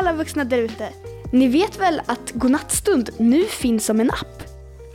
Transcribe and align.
alla 0.00 0.12
vuxna 0.12 0.44
där 0.44 0.58
ute! 0.58 0.88
Ni 1.32 1.48
vet 1.48 1.80
väl 1.80 2.00
att 2.06 2.30
Godnattstund 2.34 3.10
nu 3.18 3.44
finns 3.44 3.86
som 3.86 4.00
en 4.00 4.10
app? 4.10 4.42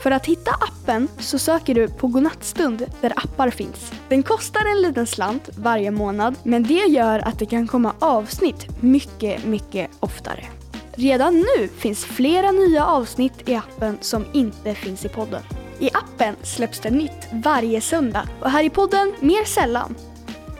För 0.03 0.11
att 0.11 0.25
hitta 0.25 0.51
appen 0.51 1.07
så 1.19 1.39
söker 1.39 1.75
du 1.75 1.87
på 1.87 2.07
Godnattstund 2.07 2.85
där 3.01 3.13
appar 3.15 3.49
finns. 3.49 3.91
Den 4.09 4.23
kostar 4.23 4.65
en 4.65 4.81
liten 4.81 5.07
slant 5.07 5.49
varje 5.57 5.91
månad 5.91 6.35
men 6.43 6.63
det 6.63 6.73
gör 6.73 7.19
att 7.19 7.39
det 7.39 7.45
kan 7.45 7.67
komma 7.67 7.93
avsnitt 7.99 8.67
mycket, 8.81 9.45
mycket 9.45 9.89
oftare. 9.99 10.45
Redan 10.91 11.35
nu 11.35 11.67
finns 11.67 12.05
flera 12.05 12.51
nya 12.51 12.85
avsnitt 12.85 13.49
i 13.49 13.55
appen 13.55 13.97
som 14.01 14.25
inte 14.33 14.75
finns 14.75 15.05
i 15.05 15.09
podden. 15.09 15.41
I 15.79 15.89
appen 15.93 16.35
släpps 16.43 16.79
det 16.79 16.89
nytt 16.89 17.27
varje 17.31 17.81
söndag 17.81 18.23
och 18.41 18.49
här 18.49 18.63
i 18.63 18.69
podden 18.69 19.13
mer 19.19 19.45
sällan. 19.45 19.95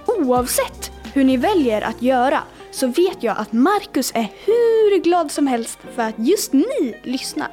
Oavsett 0.06 0.92
hur 1.14 1.24
ni 1.24 1.38
väljer 1.38 1.82
att 1.82 2.02
göra 2.02 2.44
så 2.72 2.88
vet 2.88 3.24
jag 3.24 3.38
att 3.38 3.54
Marcus 3.54 4.12
är 4.16 4.28
hur 4.46 5.04
glad 5.04 5.32
som 5.32 5.48
helst 5.48 5.80
för 5.96 6.02
att 6.02 6.16
just 6.18 6.54
ni 6.54 7.00
lyssnar. 7.04 7.52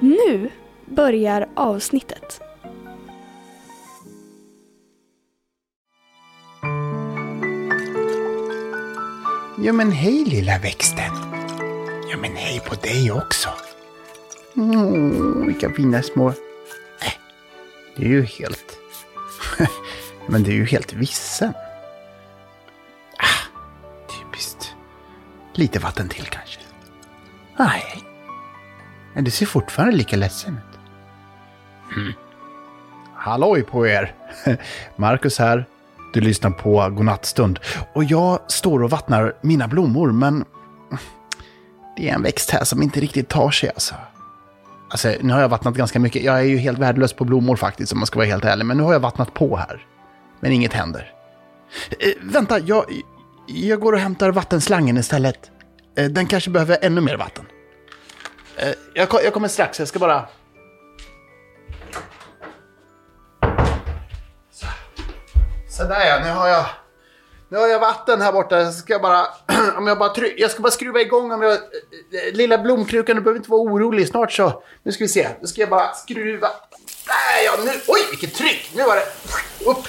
Nu 0.00 0.50
börjar 0.86 1.48
avsnittet. 1.54 2.40
Ja 9.58 9.72
men 9.72 9.92
hej 9.92 10.24
lilla 10.24 10.58
växten. 10.58 11.12
Ja 12.10 12.16
men 12.20 12.36
hej 12.36 12.60
på 12.60 12.74
dig 12.74 13.12
också. 13.12 13.48
Mm, 14.56 15.46
vilka 15.46 15.70
fina 15.70 16.02
små... 16.02 16.28
Äh, 16.28 16.34
det 17.96 18.04
är 18.04 18.08
ju 18.08 18.22
helt... 18.22 18.78
men 20.26 20.42
det 20.42 20.50
är 20.50 20.54
ju 20.54 20.64
helt 20.64 20.92
vissen. 20.92 21.52
Lite 25.54 25.78
vatten 25.78 26.08
till 26.08 26.24
kanske. 26.24 26.60
Nej. 27.56 27.84
Men 29.14 29.24
du 29.24 29.30
ser 29.30 29.46
fortfarande 29.46 29.96
lika 29.96 30.16
ledsen 30.16 30.54
ut. 30.54 30.78
Mm. 31.96 32.12
Halloj 33.14 33.62
på 33.62 33.86
er! 33.86 34.14
Marcus 34.96 35.38
här. 35.38 35.66
Du 36.12 36.20
lyssnar 36.20 36.50
på 36.50 36.88
Godnattstund. 36.90 37.58
Och 37.92 38.04
jag 38.04 38.38
står 38.50 38.82
och 38.82 38.90
vattnar 38.90 39.34
mina 39.40 39.68
blommor, 39.68 40.12
men... 40.12 40.44
Det 41.96 42.10
är 42.10 42.14
en 42.14 42.22
växt 42.22 42.50
här 42.50 42.64
som 42.64 42.82
inte 42.82 43.00
riktigt 43.00 43.28
tar 43.28 43.50
sig 43.50 43.68
alltså. 43.68 43.94
Alltså, 44.90 45.14
nu 45.20 45.32
har 45.32 45.40
jag 45.40 45.48
vattnat 45.48 45.74
ganska 45.74 45.98
mycket. 45.98 46.22
Jag 46.22 46.38
är 46.38 46.44
ju 46.44 46.56
helt 46.56 46.78
värdelös 46.78 47.12
på 47.12 47.24
blommor 47.24 47.56
faktiskt, 47.56 47.92
om 47.92 47.98
man 47.98 48.06
ska 48.06 48.18
vara 48.18 48.26
helt 48.26 48.44
ärlig. 48.44 48.66
Men 48.66 48.76
nu 48.76 48.82
har 48.82 48.92
jag 48.92 49.00
vattnat 49.00 49.34
på 49.34 49.56
här. 49.56 49.86
Men 50.40 50.52
inget 50.52 50.72
händer. 50.72 51.12
Eh, 51.90 52.12
vänta, 52.22 52.58
jag, 52.58 52.84
jag 53.46 53.80
går 53.80 53.92
och 53.92 53.98
hämtar 53.98 54.30
vattenslangen 54.30 54.96
istället. 54.96 55.50
Eh, 55.96 56.04
den 56.04 56.26
kanske 56.26 56.50
behöver 56.50 56.78
ännu 56.82 57.00
mer 57.00 57.16
vatten. 57.16 57.44
Eh, 58.56 58.74
jag, 58.94 59.08
jag 59.24 59.32
kommer 59.32 59.48
strax, 59.48 59.78
jag 59.78 59.88
ska 59.88 59.98
bara... 59.98 60.28
Så. 64.52 64.66
Sådär 65.68 66.06
ja, 66.06 66.20
nu 66.24 66.30
har 66.30 66.48
jag... 66.48 66.64
Nu 67.48 67.58
har 67.58 67.66
jag 67.66 67.80
vatten 67.80 68.20
här 68.20 68.32
borta. 68.32 68.60
Jag 68.60 68.74
ska 68.74 68.98
bara... 68.98 69.26
Om 69.76 69.86
jag 69.86 69.98
bara 69.98 70.08
try, 70.08 70.34
Jag 70.38 70.50
ska 70.50 70.62
bara 70.62 70.72
skruva 70.72 71.00
igång 71.00 71.32
om 71.32 71.42
jag... 71.42 71.52
Eh, 71.52 71.58
lilla 72.32 72.58
blomkrukan, 72.58 73.16
du 73.16 73.22
behöver 73.22 73.38
inte 73.38 73.50
vara 73.50 73.60
orolig. 73.60 74.08
Snart 74.08 74.32
så... 74.32 74.62
Nu 74.82 74.92
ska 74.92 75.04
vi 75.04 75.08
se. 75.08 75.28
Nu 75.40 75.46
ska 75.46 75.60
jag 75.60 75.70
bara 75.70 75.92
skruva. 75.92 76.48
Där 77.14 77.44
ja, 77.44 77.56
nu... 77.64 77.80
Oj, 77.86 78.00
vilket 78.10 78.34
tryck! 78.34 78.70
Nu 78.74 78.84
var 78.84 78.96
det... 78.96 79.06
Upp! 79.64 79.88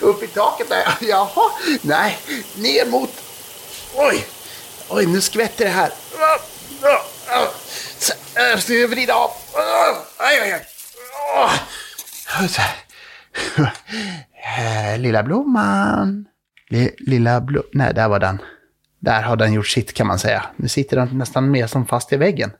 Upp 0.00 0.22
i 0.22 0.26
taket 0.26 0.68
där. 0.68 0.98
Jaha. 1.00 1.50
Nej, 1.82 2.18
ner 2.56 2.86
mot... 2.86 3.10
Oj! 3.94 4.26
Oj, 4.88 5.06
nu 5.06 5.20
skvätter 5.20 5.64
det 5.64 5.70
här. 5.70 5.92
Så, 7.98 8.12
Jag 8.34 8.62
ska 8.62 8.86
vrida 8.86 9.14
av. 9.14 9.30
Aj, 10.16 10.40
aj, 10.40 10.52
aj. 10.52 10.66
Eh, 14.58 14.98
lilla 14.98 15.22
blomman. 15.22 16.26
Lilla 16.98 17.40
blom... 17.40 17.62
Nej, 17.72 17.94
där 17.94 18.08
var 18.08 18.18
den. 18.18 18.42
Där 19.00 19.22
har 19.22 19.36
den 19.36 19.52
gjort 19.52 19.68
sitt 19.68 19.94
kan 19.94 20.06
man 20.06 20.18
säga. 20.18 20.46
Nu 20.56 20.68
sitter 20.68 20.96
den 20.96 21.18
nästan 21.18 21.50
mer 21.50 21.66
som 21.66 21.86
fast 21.86 22.12
i 22.12 22.16
väggen. 22.16 22.52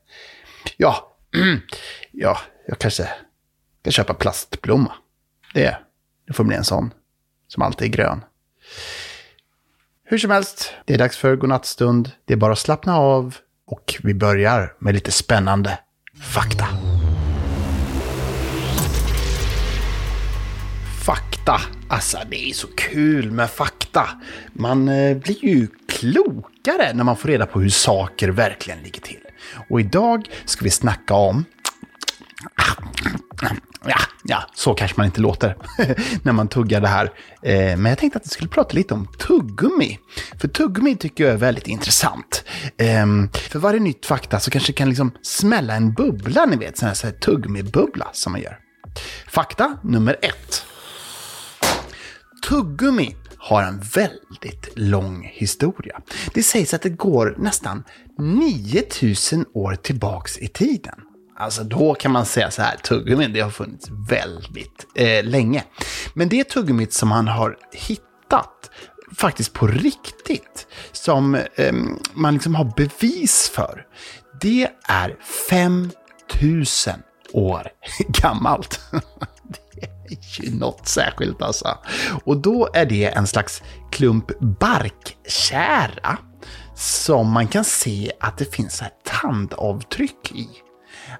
Ja, 0.77 1.17
ja, 2.11 2.39
jag 2.67 2.79
kanske 2.79 3.09
ska 3.87 3.91
köpa 3.91 4.15
plastblomma. 4.15 4.93
Det, 5.55 5.77
det 6.27 6.33
får 6.33 6.45
bli 6.45 6.57
en 6.57 6.65
sån. 6.65 6.91
Som 7.49 7.63
alltid 7.63 7.89
är 7.89 7.93
grön. 7.93 8.25
Hur 10.05 10.19
som 10.19 10.31
helst, 10.31 10.75
det 10.85 10.95
är 10.95 10.99
dags 10.99 11.17
för 11.17 11.37
godnattstund. 11.37 12.11
Det 12.25 12.33
är 12.33 12.37
bara 12.37 12.53
att 12.53 12.59
slappna 12.59 12.97
av. 12.97 13.37
Och 13.67 13.95
vi 14.03 14.15
börjar 14.15 14.75
med 14.79 14.95
lite 14.95 15.13
spännande 15.13 15.79
fakta. 16.23 16.69
Fakta. 21.05 21.61
Alltså, 21.89 22.19
det 22.31 22.51
är 22.51 22.53
så 22.53 22.67
kul 22.67 23.31
med 23.31 23.51
fakta. 23.51 24.09
Man 24.53 24.89
eh, 24.89 25.17
blir 25.17 25.45
ju 25.45 25.69
klokare 25.89 26.93
när 26.95 27.05
man 27.05 27.17
får 27.17 27.29
reda 27.29 27.47
på 27.47 27.61
hur 27.61 27.71
saker 27.71 28.29
verkligen 28.29 28.83
ligger 28.83 29.01
till. 29.01 29.21
Och 29.71 29.81
idag 29.81 30.29
ska 30.45 30.65
vi 30.65 30.71
snacka 30.71 31.15
om... 31.15 31.45
Ja, 33.89 33.99
ja, 34.25 34.43
så 34.55 34.75
kanske 34.75 34.97
man 34.97 35.07
inte 35.07 35.21
låter 35.21 35.57
när 36.23 36.33
man 36.33 36.49
tuggar 36.49 36.81
det 36.81 36.89
här. 36.89 37.13
Eh, 37.43 37.77
men 37.77 37.87
jag 37.87 37.99
tänkte 37.99 38.19
att 38.19 38.27
vi 38.27 38.31
skulle 38.31 38.51
prata 38.51 38.75
lite 38.75 38.95
om 38.95 39.09
tuggummi. 39.19 39.99
För 40.41 40.49
tuggummi 40.49 40.97
tycker 40.97 41.25
jag 41.25 41.33
är 41.33 41.39
väldigt 41.39 41.67
intressant. 41.67 42.45
Eh, 42.77 43.07
för 43.33 43.59
varje 43.59 43.81
nytt 43.81 44.07
fakta 44.07 44.41
så 44.41 44.51
kanske 44.51 44.73
det 44.73 44.77
kan 44.77 44.89
liksom 44.89 45.13
smälla 45.23 45.75
en 45.75 45.93
bubbla, 45.95 46.47
ni 46.47 46.57
vet, 46.57 46.79
sån 46.79 46.89
här, 46.89 46.95
så 46.95 47.07
här 47.07 47.15
tuggummi-bubbla 47.15 48.07
som 48.13 48.33
man 48.33 48.41
gör. 48.41 48.59
Fakta 49.29 49.79
nummer 49.83 50.17
ett. 50.23 50.65
Tuggummi 52.49 53.17
har 53.39 53.63
en 53.63 53.81
väldigt 53.81 54.69
lång 54.79 55.31
historia. 55.33 56.01
Det 56.35 56.43
sägs 56.43 56.75
att 56.75 56.83
det 56.83 56.91
går 56.91 57.35
nästan 57.39 57.85
9000 58.19 59.45
år 59.55 59.75
tillbaks 59.75 60.39
i 60.39 60.49
tiden. 60.49 60.95
Alltså 61.39 61.65
då 61.65 61.95
kan 61.95 62.13
man 62.13 62.27
säga 62.27 62.51
så 62.51 62.63
här, 62.63 62.77
tuggummin 62.77 63.33
det 63.33 63.41
har 63.41 63.51
funnits 63.51 63.89
väldigt 64.09 64.87
eh, 64.95 65.25
länge. 65.25 65.65
Men 66.15 66.29
det 66.29 66.45
tuggummit 66.45 66.93
som 66.93 67.11
han 67.11 67.29
har 67.29 67.59
hittat 67.73 68.71
faktiskt 69.17 69.53
på 69.53 69.67
riktigt, 69.67 70.67
som 70.93 71.35
eh, 71.35 71.75
man 72.15 72.35
liksom 72.35 72.55
har 72.55 72.73
bevis 72.77 73.51
för, 73.55 73.87
det 74.41 74.69
är 74.89 75.17
5000 75.49 76.95
år 77.33 77.69
gammalt. 78.09 78.81
Det 80.09 80.15
är 80.15 80.45
ju 80.45 80.59
något 80.59 80.89
särskilt 80.89 81.43
alltså. 81.43 81.79
Och 82.25 82.37
då 82.37 82.69
är 82.75 82.87
det 82.87 83.05
en 83.05 83.27
slags 83.27 83.63
klump 83.93 84.41
barkkära 84.41 86.19
som 86.75 87.33
man 87.33 87.49
kan 87.49 87.65
se 87.65 88.13
att 88.21 88.39
det 88.39 88.55
finns 88.55 88.83
ett 88.83 89.05
tandavtryck 89.05 90.33
i. 90.35 90.49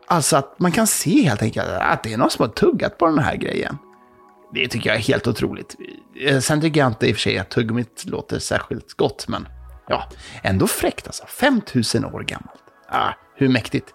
Alltså 0.07 0.37
att 0.37 0.61
man 0.61 0.73
kan 0.73 0.87
se 0.87 1.23
helt 1.23 1.43
enkelt 1.43 1.69
att 1.69 2.03
det 2.03 2.13
är 2.13 2.17
någon 2.17 2.31
som 2.31 2.43
har 2.43 2.53
tuggat 2.53 2.99
på 2.99 3.07
den 3.07 3.19
här 3.19 3.37
grejen. 3.37 3.79
Det 4.55 4.69
tycker 4.69 4.91
jag 4.91 4.97
är 4.97 5.03
helt 5.03 5.27
otroligt. 5.27 5.77
Eh, 6.21 6.39
sen 6.39 6.61
tycker 6.61 6.81
jag 6.81 6.87
inte 6.87 7.07
i 7.07 7.13
och 7.13 7.17
för 7.17 7.21
sig 7.21 7.39
att 7.39 7.51
tuggummit 7.51 8.05
låter 8.07 8.39
särskilt 8.39 8.95
gott, 8.95 9.29
men 9.29 9.49
ja, 9.89 10.09
ändå 10.43 10.67
fräckt 10.67 11.07
alltså. 11.07 11.27
5000 11.27 12.05
år 12.05 12.23
gammalt. 12.23 12.61
Ah, 12.89 13.13
hur 13.37 13.49
mäktigt. 13.49 13.95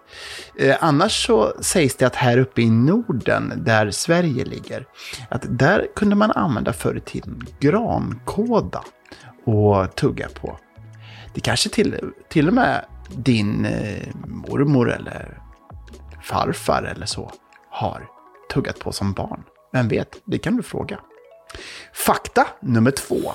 Eh, 0.58 0.76
annars 0.80 1.26
så 1.26 1.52
sägs 1.60 1.96
det 1.96 2.06
att 2.06 2.16
här 2.16 2.38
uppe 2.38 2.62
i 2.62 2.70
Norden, 2.70 3.52
där 3.56 3.90
Sverige 3.90 4.44
ligger, 4.44 4.86
att 5.28 5.58
där 5.58 5.86
kunde 5.96 6.16
man 6.16 6.30
använda 6.30 6.72
förr 6.72 6.96
i 6.96 7.00
tiden 7.00 7.46
grankåda 7.60 8.84
och 9.44 9.94
tugga 9.96 10.28
på. 10.28 10.58
Det 11.34 11.40
kanske 11.40 11.68
till, 11.68 12.12
till 12.28 12.48
och 12.48 12.54
med 12.54 12.84
din 13.08 13.64
eh, 13.64 14.08
mormor 14.26 14.92
eller 14.92 15.38
farfar 16.22 16.82
eller 16.82 17.06
så 17.06 17.32
har 17.70 18.08
tuggat 18.54 18.78
på 18.78 18.92
som 18.92 19.12
barn. 19.12 19.44
Vem 19.72 19.88
vet, 19.88 20.16
det 20.24 20.38
kan 20.38 20.56
du 20.56 20.62
fråga. 20.62 20.98
Fakta 21.92 22.46
nummer 22.60 22.90
två. 22.90 23.32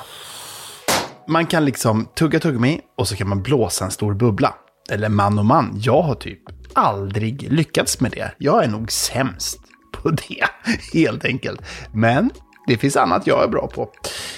Man 1.28 1.45
kan 1.45 1.66
liksom 1.66 2.06
tugga 2.06 2.39
tuggummi 2.39 2.81
och 2.98 3.07
så 3.07 3.16
kan 3.16 3.30
man 3.30 3.44
blåsa 3.44 3.86
en 3.86 3.92
stor 3.92 4.13
bubbla. 4.13 4.56
Eller 4.89 5.10
man 5.10 5.39
och 5.39 5.45
man. 5.45 5.72
Jag 5.75 6.01
har 6.01 6.16
typ 6.16 6.39
aldrig 6.74 7.51
lyckats 7.51 8.00
med 8.00 8.12
det. 8.12 8.31
Jag 8.38 8.63
är 8.63 8.68
nog 8.68 8.92
sämst 8.92 9.60
på 9.94 10.10
det, 10.10 10.45
helt 10.94 11.25
enkelt. 11.25 11.62
Men 11.94 12.30
det 12.68 12.78
finns 12.78 12.96
annat 12.96 13.28
jag 13.28 13.44
är 13.44 13.48
bra 13.48 13.68
på. 13.68 13.90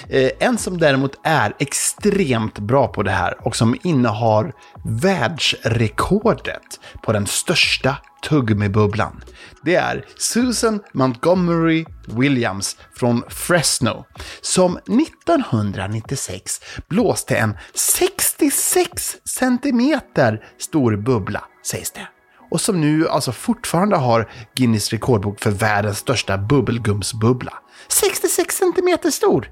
Eh, 0.08 0.30
en 0.38 0.58
som 0.58 0.78
däremot 0.78 1.20
är 1.22 1.54
extremt 1.58 2.58
bra 2.58 2.88
på 2.88 3.02
det 3.02 3.10
här 3.10 3.46
och 3.46 3.56
som 3.56 3.76
innehar 3.82 4.52
världsrekordet 4.84 6.80
på 7.02 7.12
den 7.12 7.26
största 7.26 7.96
tuggummibubblan. 8.28 9.24
Det 9.62 9.74
är 9.74 10.04
Susan 10.16 10.80
Montgomery 10.92 11.84
Williams 12.06 12.76
från 12.94 13.22
Fresno 13.28 14.04
som 14.40 14.76
1996 14.76 16.60
blåste 16.88 17.36
en 17.36 17.56
66 17.74 19.16
centimeter 19.24 20.44
stor 20.58 20.96
bubbla, 20.96 21.44
sägs 21.66 21.90
det. 21.90 22.08
Och 22.50 22.60
som 22.60 22.80
nu 22.80 23.08
alltså 23.08 23.32
fortfarande 23.32 23.96
har 23.96 24.30
Guinness 24.54 24.90
rekordbok 24.90 25.40
för 25.40 25.50
världens 25.50 25.98
största 25.98 26.38
bubbelgumsbubbla. 26.38 27.52
66 27.90 28.56
centimeter 28.56 29.10
stor! 29.10 29.50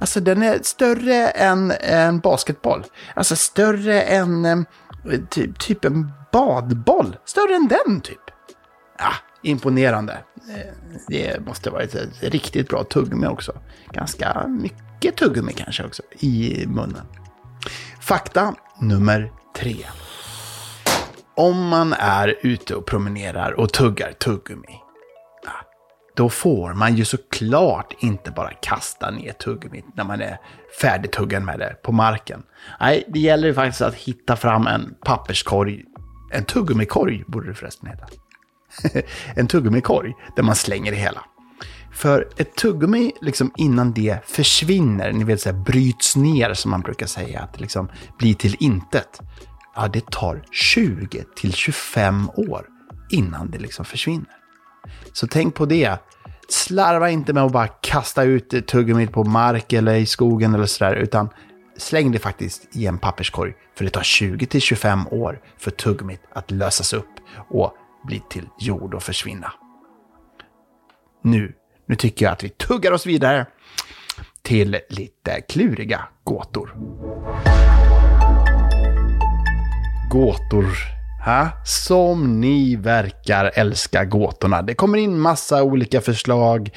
Alltså 0.00 0.20
den 0.20 0.42
är 0.42 0.58
större 0.62 1.28
än 1.28 1.72
en 1.80 2.18
basketboll. 2.18 2.84
Alltså 3.14 3.36
större 3.36 4.02
än 4.02 4.66
typ, 5.30 5.58
typ 5.58 5.84
en 5.84 6.12
badboll. 6.32 7.16
Större 7.24 7.54
än 7.54 7.68
den 7.68 8.00
typ. 8.00 8.20
Ja, 8.98 9.12
imponerande. 9.42 10.18
Eh, 10.48 10.72
det 11.08 11.46
måste 11.46 11.70
vara 11.70 11.82
ett 11.82 11.96
riktigt 12.20 12.68
bra 12.68 12.84
tuggummi 12.84 13.26
också. 13.26 13.52
Ganska 13.92 14.46
mycket 14.48 15.16
tuggummi 15.16 15.52
kanske 15.52 15.84
också 15.84 16.02
i 16.10 16.66
munnen. 16.66 17.06
Fakta 18.00 18.54
nummer 18.80 19.32
tre. 19.56 19.76
Om 21.36 21.68
man 21.68 21.92
är 21.92 22.38
ute 22.42 22.74
och 22.74 22.86
promenerar 22.86 23.52
och 23.52 23.72
tuggar 23.72 24.12
tuggummi, 24.12 24.80
då 26.16 26.28
får 26.28 26.74
man 26.74 26.96
ju 26.96 27.04
såklart 27.04 27.94
inte 27.98 28.30
bara 28.30 28.50
kasta 28.50 29.10
ner 29.10 29.32
tuggummit 29.32 29.84
när 29.94 30.04
man 30.04 30.20
är 30.20 30.38
färdigtuggen 30.80 31.44
med 31.44 31.58
det 31.58 31.76
på 31.82 31.92
marken. 31.92 32.42
Nej, 32.80 33.04
det 33.08 33.18
gäller 33.18 33.48
ju 33.48 33.54
faktiskt 33.54 33.82
att 33.82 33.94
hitta 33.94 34.36
fram 34.36 34.66
en 34.66 34.94
papperskorg, 35.04 35.84
en 36.32 36.44
tuggummikorg 36.44 37.24
borde 37.26 37.48
det 37.48 37.54
förresten 37.54 37.88
heta. 37.88 38.06
en 39.36 39.46
tuggummikorg 39.46 40.14
där 40.36 40.42
man 40.42 40.54
slänger 40.54 40.90
det 40.90 40.98
hela. 40.98 41.24
För 41.92 42.28
ett 42.36 42.54
tuggummi, 42.56 43.12
liksom 43.20 43.52
innan 43.56 43.92
det 43.92 44.18
försvinner, 44.26 45.12
ni 45.12 45.24
vet 45.24 45.40
så 45.40 45.50
här, 45.50 45.58
bryts 45.58 46.16
ner 46.16 46.54
som 46.54 46.70
man 46.70 46.80
brukar 46.80 47.06
säga, 47.06 47.40
att 47.40 47.52
det 47.54 47.60
liksom 47.60 47.88
blir 48.18 48.34
till 48.34 48.56
intet. 48.60 49.20
Ja, 49.76 49.88
det 49.88 50.10
tar 50.10 50.44
20 50.52 51.24
till 51.36 51.52
25 51.52 52.30
år 52.34 52.66
innan 53.10 53.50
det 53.50 53.58
liksom 53.58 53.84
försvinner. 53.84 54.43
Så 55.12 55.26
tänk 55.26 55.54
på 55.54 55.66
det. 55.66 55.98
Slarva 56.48 57.10
inte 57.10 57.32
med 57.32 57.42
att 57.42 57.52
bara 57.52 57.68
kasta 57.68 58.22
ut 58.22 58.66
tuggummit 58.66 59.12
på 59.12 59.24
mark 59.24 59.72
eller 59.72 59.94
i 59.94 60.06
skogen 60.06 60.54
eller 60.54 60.66
sådär, 60.66 60.94
utan 60.94 61.28
släng 61.76 62.12
det 62.12 62.18
faktiskt 62.18 62.76
i 62.76 62.86
en 62.86 62.98
papperskorg. 62.98 63.54
För 63.76 63.84
det 63.84 63.90
tar 63.90 64.02
20 64.02 64.46
till 64.46 64.60
25 64.60 65.08
år 65.08 65.40
för 65.58 65.70
tuggummit 65.70 66.20
att 66.32 66.50
lösas 66.50 66.92
upp 66.92 67.10
och 67.50 67.74
bli 68.04 68.22
till 68.30 68.48
jord 68.58 68.94
och 68.94 69.02
försvinna. 69.02 69.52
Nu, 71.22 71.52
nu 71.86 71.94
tycker 71.94 72.26
jag 72.26 72.32
att 72.32 72.44
vi 72.44 72.48
tuggar 72.48 72.92
oss 72.92 73.06
vidare 73.06 73.46
till 74.42 74.80
lite 74.88 75.40
kluriga 75.40 76.08
gåtor. 76.24 76.74
Gåtor 80.10 80.66
ha? 81.24 81.48
Som 81.64 82.40
ni 82.40 82.76
verkar 82.76 83.50
älska 83.54 84.04
gåtorna. 84.04 84.62
Det 84.62 84.74
kommer 84.74 84.98
in 84.98 85.20
massa 85.20 85.62
olika 85.62 86.00
förslag 86.00 86.70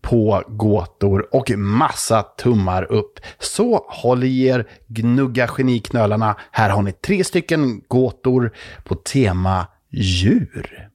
på 0.00 0.42
gåtor 0.48 1.28
och 1.32 1.50
massa 1.50 2.22
tummar 2.22 2.92
upp. 2.92 3.20
Så 3.38 3.86
håll 3.88 4.24
i 4.24 4.46
er, 4.46 4.68
gnugga 4.88 5.46
geniknölarna. 5.46 6.36
Här 6.50 6.70
har 6.70 6.82
ni 6.82 6.92
tre 6.92 7.24
stycken 7.24 7.80
gåtor 7.88 8.52
på 8.84 8.94
tema 8.94 9.66
djur. 9.90 10.88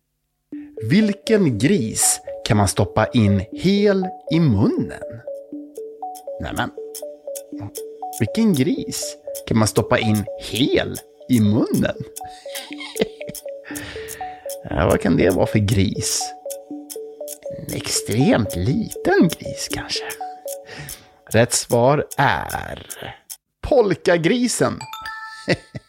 Vilken 0.90 1.58
gris 1.58 2.20
kan 2.48 2.58
man 2.58 2.68
stoppa 2.68 3.08
in 3.08 3.46
hel 3.52 4.06
i 4.32 4.40
munnen? 4.40 5.22
Nämen. 6.42 6.70
Vilken 8.20 8.54
gris 8.54 9.16
kan 9.48 9.58
man 9.58 9.68
stoppa 9.68 10.00
in 10.00 10.26
hel 10.52 10.96
i 11.32 11.42
munnen? 11.42 11.96
ja, 14.70 14.86
vad 14.86 15.02
kan 15.02 15.18
det 15.18 15.30
vara 15.30 15.46
för 15.46 15.60
gris? 15.60 16.34
En 17.58 17.76
extremt 17.76 18.56
liten 18.56 19.30
gris 19.40 19.70
kanske? 19.72 20.04
Rätt 21.32 21.54
svar 21.54 22.06
är 22.18 22.88
polkagrisen. 23.62 24.80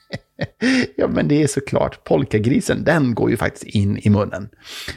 ja, 0.96 1.08
men 1.08 1.28
det 1.28 1.42
är 1.42 1.46
såklart. 1.46 2.04
Polkagrisen, 2.04 2.84
den 2.84 3.14
går 3.14 3.30
ju 3.30 3.36
faktiskt 3.36 3.64
in 3.64 3.98
i 3.98 4.10
munnen. 4.10 4.48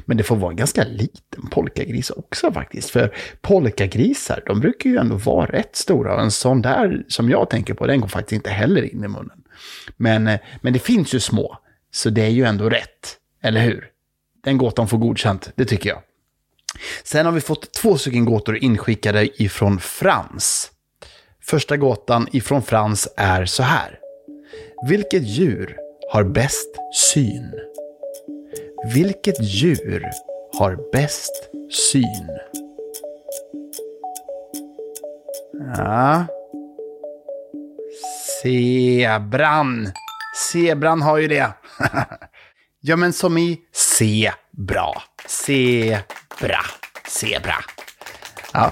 Men 0.06 0.18
det 0.18 0.24
får 0.24 0.36
vara 0.36 0.52
en 0.52 0.58
ganska 0.58 0.84
liten 0.84 1.50
polkagris 1.52 2.10
också 2.10 2.52
faktiskt. 2.52 2.90
För 2.90 3.16
polkagrisar, 3.42 4.44
de 4.46 4.60
brukar 4.60 4.90
ju 4.90 4.98
ändå 4.98 5.16
vara 5.16 5.46
rätt 5.46 5.76
stora. 5.76 6.16
Och 6.16 6.22
en 6.22 6.32
sån 6.32 6.62
där 6.62 7.06
som 7.08 7.30
jag 7.30 7.50
tänker 7.50 7.74
på, 7.74 7.88
den 7.88 8.02
går 8.02 8.08
faktiskt 8.08 8.34
inte 8.34 8.50
heller 8.50 8.94
in 8.94 9.04
i 9.04 9.08
munnen. 9.08 9.45
Men, 9.98 10.28
eh, 10.28 10.40
men 10.62 10.74
det 10.74 10.80
finns 10.80 11.14
ju 11.14 11.20
små. 11.20 11.58
Så 11.92 12.10
det 12.10 12.22
är 12.22 12.30
ju 12.30 12.44
ändå 12.44 12.70
rätt, 12.70 13.18
eller 13.42 13.62
hur? 13.62 13.92
Den 14.44 14.58
gåtan 14.58 14.88
får 14.88 14.98
godkänt, 14.98 15.52
det 15.56 15.66
tycker 15.66 15.90
jag. 15.90 16.02
Sen 17.04 17.26
har 17.26 17.34
vi 17.34 17.42
fått 17.42 17.74
två 17.74 17.98
stycken 17.98 18.26
gåtor 18.26 18.58
inskickade 18.58 19.44
ifrån 19.44 19.80
Frans. 19.80 20.72
Första 21.42 21.78
gåtan 21.78 22.28
ifrån 22.32 22.64
Frans 22.64 23.08
är 23.18 23.46
så 23.46 23.64
här. 23.64 24.00
Vilket 24.88 25.24
djur 25.24 25.78
har 26.12 26.24
bäst 26.24 26.70
syn? 27.14 27.52
Vilket 28.94 29.44
djur 29.44 30.06
har 30.58 30.92
bäst 30.92 31.50
syn? 31.92 32.30
Ja. 35.78 36.26
Zebran. 38.46 39.92
Zebran 40.52 41.02
har 41.02 41.18
ju 41.18 41.28
det. 41.28 41.54
ja, 42.82 42.96
men 42.96 43.14
som 43.14 43.38
i 43.38 43.62
se 43.74 44.32
bra. 44.52 45.04
Zebra. 45.28 46.60
Zebra. 47.08 47.56
Ja. 48.54 48.72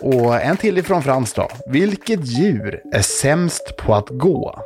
Och 0.00 0.40
en 0.40 0.56
till 0.56 0.78
ifrån 0.78 1.02
Frans 1.02 1.32
då. 1.34 1.48
Vilket 1.66 2.26
djur 2.26 2.80
är 2.92 3.02
sämst 3.02 3.76
på 3.78 3.94
att 3.94 4.08
gå? 4.08 4.58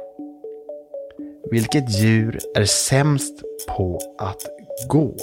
Vilket 1.51 1.91
djur 1.91 2.39
är 2.57 2.65
sämst 2.65 3.43
på 3.69 4.01
att 4.19 4.43
gå? 4.89 5.17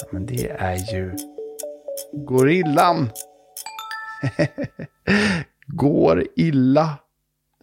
Ja, 0.00 0.06
men 0.10 0.26
det 0.26 0.50
är 0.50 0.94
ju 0.94 1.16
gorillan. 2.12 3.10
går 5.66 6.26
illa. 6.36 6.98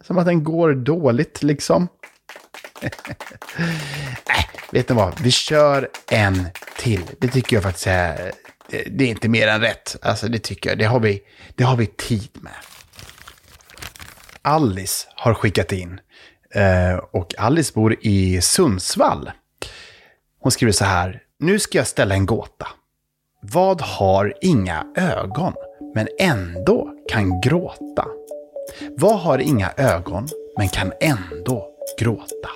Som 0.02 0.18
att 0.18 0.26
den 0.26 0.44
går 0.44 0.74
dåligt 0.74 1.42
liksom. 1.42 1.88
äh, 2.80 2.90
vet 4.70 4.88
ni 4.88 4.94
vad? 4.94 5.20
Vi 5.20 5.30
kör 5.30 5.88
en 6.10 6.46
till. 6.78 7.02
Det 7.18 7.28
tycker 7.28 7.56
jag 7.56 7.62
faktiskt 7.62 7.86
är... 7.86 8.32
Det 8.86 9.04
är 9.04 9.08
inte 9.08 9.28
mer 9.28 9.48
än 9.48 9.60
rätt. 9.60 9.96
Alltså 10.02 10.28
det 10.28 10.38
tycker 10.38 10.70
jag. 10.70 10.78
Det 10.78 10.84
har 10.84 11.00
vi, 11.00 11.22
det 11.54 11.64
har 11.64 11.76
vi 11.76 11.86
tid 11.86 12.30
med. 12.32 12.52
Alice 14.42 15.08
har 15.14 15.34
skickat 15.34 15.72
in. 15.72 16.00
Eh, 16.54 16.96
och 16.96 17.34
Alice 17.38 17.72
bor 17.74 17.96
i 18.00 18.40
Sundsvall. 18.40 19.30
Hon 20.40 20.52
skriver 20.52 20.72
så 20.72 20.84
här. 20.84 21.22
Nu 21.38 21.58
ska 21.58 21.78
jag 21.78 21.86
ställa 21.86 22.14
en 22.14 22.26
gåta. 22.26 22.68
Vad 23.40 23.80
har 23.80 24.34
inga 24.40 24.86
ögon, 24.96 25.54
men 25.94 26.08
ändå 26.18 26.91
kan 27.08 27.40
gråta? 27.40 28.08
Vad 28.96 29.18
har 29.20 29.38
inga 29.38 29.70
ögon, 29.76 30.28
men 30.58 30.68
kan 30.68 30.92
ändå 31.00 31.68
gråta? 31.98 32.48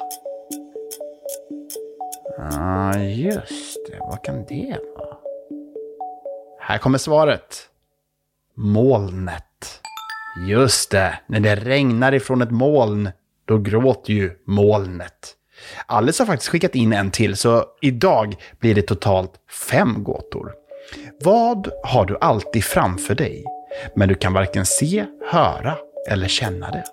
Ja, 2.38 2.48
ah, 2.50 2.98
just 2.98 3.78
det. 3.90 3.98
Vad 3.98 4.24
kan 4.24 4.44
det 4.48 4.76
vara? 4.96 5.16
Här 6.60 6.78
kommer 6.78 6.98
svaret. 6.98 7.68
Molnet. 8.54 9.80
Just 10.48 10.90
det, 10.90 11.18
när 11.26 11.40
det 11.40 11.56
regnar 11.56 12.14
ifrån 12.14 12.42
ett 12.42 12.50
moln, 12.50 13.10
då 13.44 13.58
gråter 13.58 14.12
ju 14.12 14.32
molnet. 14.46 15.34
Alice 15.86 16.22
har 16.22 16.26
faktiskt 16.26 16.50
skickat 16.50 16.74
in 16.74 16.92
en 16.92 17.10
till, 17.10 17.36
så 17.36 17.64
idag 17.80 18.36
blir 18.60 18.74
det 18.74 18.82
totalt 18.82 19.32
fem 19.70 20.04
gåtor. 20.04 20.52
Vad 21.24 21.68
har 21.84 22.06
du 22.06 22.18
alltid 22.20 22.64
framför 22.64 23.14
dig, 23.14 23.44
men 23.94 24.08
du 24.08 24.14
kan 24.14 24.32
varken 24.32 24.66
se, 24.66 25.06
höra 25.30 25.76
eller 26.08 26.28
känna 26.28 26.70
det? 26.70 26.84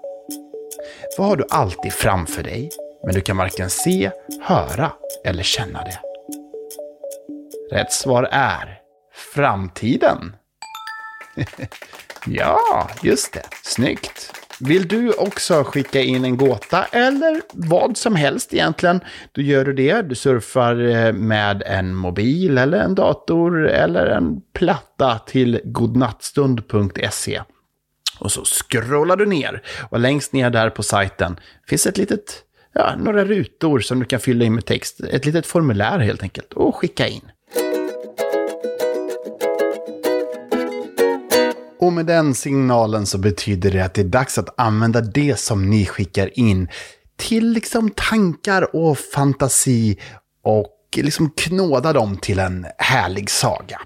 Vad 1.17 1.27
har 1.27 1.35
du 1.35 1.45
alltid 1.49 1.93
framför 1.93 2.43
dig, 2.43 2.69
men 3.05 3.15
du 3.15 3.21
kan 3.21 3.37
varken 3.37 3.69
se, 3.69 4.11
höra 4.41 4.91
eller 5.25 5.43
känna 5.43 5.83
det? 5.83 5.99
Rätt 7.75 7.91
svar 7.91 8.29
är 8.31 8.79
framtiden. 9.33 10.35
ja, 12.25 12.89
just 13.03 13.33
det. 13.33 13.43
Snyggt. 13.63 14.42
Vill 14.65 14.87
du 14.87 15.13
också 15.13 15.63
skicka 15.63 16.01
in 16.01 16.25
en 16.25 16.37
gåta 16.37 16.83
eller 16.83 17.41
vad 17.53 17.97
som 17.97 18.15
helst 18.15 18.53
egentligen, 18.53 19.01
då 19.31 19.41
gör 19.41 19.65
du 19.65 19.73
det. 19.73 20.01
Du 20.01 20.15
surfar 20.15 20.85
eh, 20.85 21.13
med 21.13 21.63
en 21.65 21.95
mobil 21.95 22.57
eller 22.57 22.79
en 22.79 22.95
dator 22.95 23.67
eller 23.67 24.05
en 24.05 24.41
platta 24.53 25.19
till 25.19 25.61
godnattstund.se. 25.63 27.41
Och 28.19 28.31
så 28.31 28.43
scrollar 28.45 29.17
du 29.17 29.25
ner 29.25 29.63
och 29.89 29.99
längst 29.99 30.33
ner 30.33 30.49
där 30.49 30.69
på 30.69 30.83
sajten 30.83 31.39
finns 31.67 31.87
ett 31.87 31.97
litet, 31.97 32.43
ja, 32.73 32.95
några 32.97 33.25
rutor 33.25 33.79
som 33.79 33.99
du 33.99 34.05
kan 34.05 34.19
fylla 34.19 34.45
in 34.45 34.55
med 34.55 34.65
text. 34.65 34.99
Ett 34.99 35.25
litet 35.25 35.45
formulär 35.45 35.99
helt 35.99 36.23
enkelt 36.23 36.53
och 36.53 36.75
skicka 36.75 37.07
in. 37.07 37.31
Och 41.83 41.93
med 41.93 42.05
den 42.05 42.35
signalen 42.35 43.05
så 43.05 43.17
betyder 43.17 43.71
det 43.71 43.85
att 43.85 43.93
det 43.93 44.01
är 44.01 44.05
dags 44.05 44.37
att 44.37 44.59
använda 44.59 45.01
det 45.01 45.39
som 45.39 45.69
ni 45.69 45.85
skickar 45.85 46.39
in 46.39 46.67
till 47.17 47.49
liksom 47.49 47.89
tankar 47.89 48.75
och 48.75 48.97
fantasi 48.97 49.99
och 50.43 50.75
liksom 50.95 51.29
knåda 51.29 51.93
dem 51.93 52.17
till 52.17 52.39
en 52.39 52.65
härlig 52.77 53.29
saga. 53.29 53.81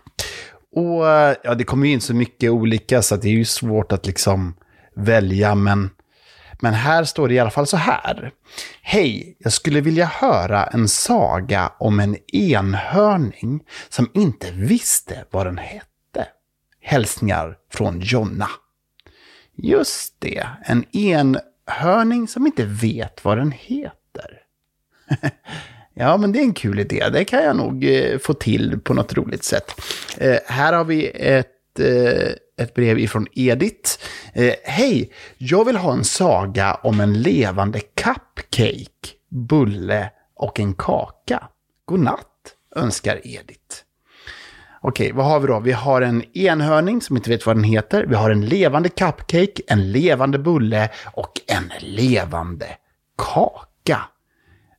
Och 0.76 1.10
eh, 1.10 1.36
ja, 1.44 1.56
det 1.56 1.64
kommer 1.64 1.88
ju 1.88 1.94
in 1.94 2.02
så 2.02 2.14
mycket 2.14 2.52
olika 2.52 3.02
så 3.02 3.16
det 3.16 3.28
är 3.28 3.34
ju 3.34 3.46
svårt 3.46 3.92
att 3.92 4.06
liksom 4.06 4.56
välja, 4.96 5.56
men, 5.56 5.90
men 6.60 6.74
här 6.74 7.04
står 7.04 7.28
det 7.28 7.34
i 7.34 7.40
alla 7.40 7.52
fall 7.52 7.68
så 7.68 7.78
här. 7.78 8.32
Hej, 8.82 9.38
jag 9.40 9.54
skulle 9.54 9.82
vilja 9.82 10.06
höra 10.06 10.66
en 10.66 10.88
saga 10.88 11.72
om 11.80 12.00
en 12.00 12.18
enhörning 12.34 13.64
som 13.90 14.10
inte 14.14 14.52
visste 14.52 15.26
vad 15.32 15.46
den 15.46 15.58
hette. 15.58 15.97
Hälsningar 16.88 17.58
från 17.72 18.02
Jonna. 18.02 18.50
Just 19.56 20.16
det, 20.20 20.48
en 20.66 20.96
enhörning 20.98 22.28
som 22.28 22.46
inte 22.46 22.66
vet 22.66 23.26
vad 23.26 23.38
den 23.38 23.52
heter. 23.52 24.42
ja, 25.94 26.18
men 26.18 26.32
det 26.32 26.40
är 26.40 26.44
en 26.44 26.54
kul 26.54 26.80
idé. 26.80 27.10
Det 27.10 27.26
kan 27.26 27.44
jag 27.44 27.56
nog 27.56 27.86
eh, 27.86 28.18
få 28.18 28.34
till 28.34 28.80
på 28.80 28.94
något 28.94 29.14
roligt 29.14 29.44
sätt. 29.44 29.72
Eh, 30.18 30.38
här 30.46 30.74
har 30.74 30.86
vi 30.86 31.12
ett, 31.14 31.80
eh, 31.80 32.32
ett 32.58 32.74
brev 32.74 33.00
ifrån 33.00 33.28
Edith. 33.34 33.92
Eh, 34.34 34.54
Hej, 34.64 35.12
jag 35.38 35.66
vill 35.66 35.78
ha 35.78 35.94
en 35.94 36.04
saga 36.04 36.74
om 36.74 37.00
en 37.00 37.22
levande 37.22 37.80
cupcake, 37.80 39.14
bulle 39.30 40.12
och 40.36 40.60
en 40.60 40.74
kaka. 40.74 41.48
Godnatt, 41.86 42.56
önskar 42.76 43.22
Edith. 43.24 43.87
Okej, 44.88 45.12
vad 45.12 45.26
har 45.26 45.40
vi 45.40 45.48
då? 45.48 45.60
Vi 45.60 45.72
har 45.72 46.02
en 46.02 46.38
enhörning 46.38 47.02
som 47.02 47.18
inte 47.18 47.30
vet 47.30 47.46
vad 47.46 47.56
den 47.56 47.64
heter. 47.64 48.06
Vi 48.06 48.16
har 48.16 48.30
en 48.30 48.46
levande 48.46 48.90
cupcake, 48.90 49.62
en 49.68 49.92
levande 49.92 50.40
bulle 50.40 50.90
och 51.14 51.32
en 51.48 51.72
levande 51.80 52.68
kaka. 53.18 54.02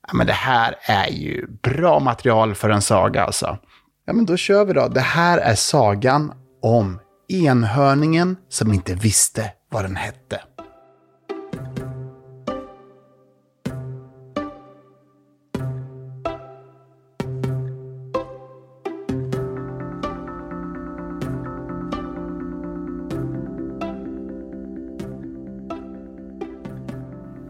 Ja, 0.06 0.14
men 0.14 0.26
det 0.26 0.32
här 0.32 0.74
är 0.82 1.06
ju 1.06 1.46
bra 1.62 2.00
material 2.00 2.54
för 2.54 2.70
en 2.70 2.82
saga 2.82 3.24
alltså. 3.24 3.58
Ja, 4.06 4.12
men 4.12 4.26
då 4.26 4.36
kör 4.36 4.64
vi 4.64 4.72
då. 4.72 4.88
Det 4.88 5.00
här 5.00 5.38
är 5.38 5.54
sagan 5.54 6.32
om 6.62 7.00
enhörningen 7.28 8.36
som 8.48 8.72
inte 8.72 8.94
visste 8.94 9.52
vad 9.70 9.84
den 9.84 9.96
hette. 9.96 10.40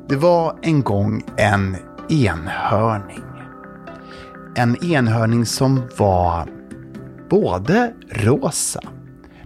Det 0.09 0.17
var 0.17 0.59
en 0.63 0.83
gång 0.83 1.25
en 1.37 1.77
enhörning. 2.09 3.25
En 4.55 4.85
enhörning 4.85 5.47
som 5.47 5.83
var 5.97 6.49
både 7.31 7.95
rosa 8.11 8.81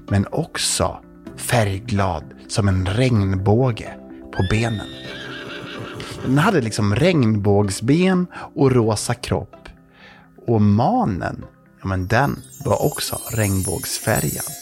men 0.09 0.26
också 0.31 1.00
färgglad 1.37 2.25
som 2.49 2.69
en 2.69 2.87
regnbåge 2.87 3.95
på 4.33 4.42
benen. 4.50 4.87
Den 6.25 6.38
hade 6.38 6.61
liksom 6.61 6.97
regnbågsben 6.97 8.26
och 8.54 8.73
rosa 8.73 9.14
kropp. 9.14 9.69
Och 10.47 10.62
manen, 10.62 11.45
ja 11.81 11.88
men 11.88 12.07
den 12.07 12.42
var 12.64 12.87
också 12.87 13.19
regnbågsfärgad. 13.33 14.52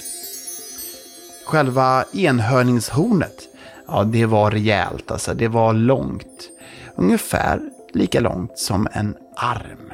Själva 1.47 2.05
enhörningshornet 2.13 3.50
Ja, 3.91 4.05
det 4.05 4.27
var 4.27 4.51
rejält 4.51 5.11
alltså. 5.11 5.35
Det 5.35 5.49
var 5.49 5.73
långt. 5.73 6.51
Ungefär 6.95 7.61
lika 7.93 8.21
långt 8.21 8.59
som 8.59 8.89
en 8.93 9.17
arm. 9.37 9.93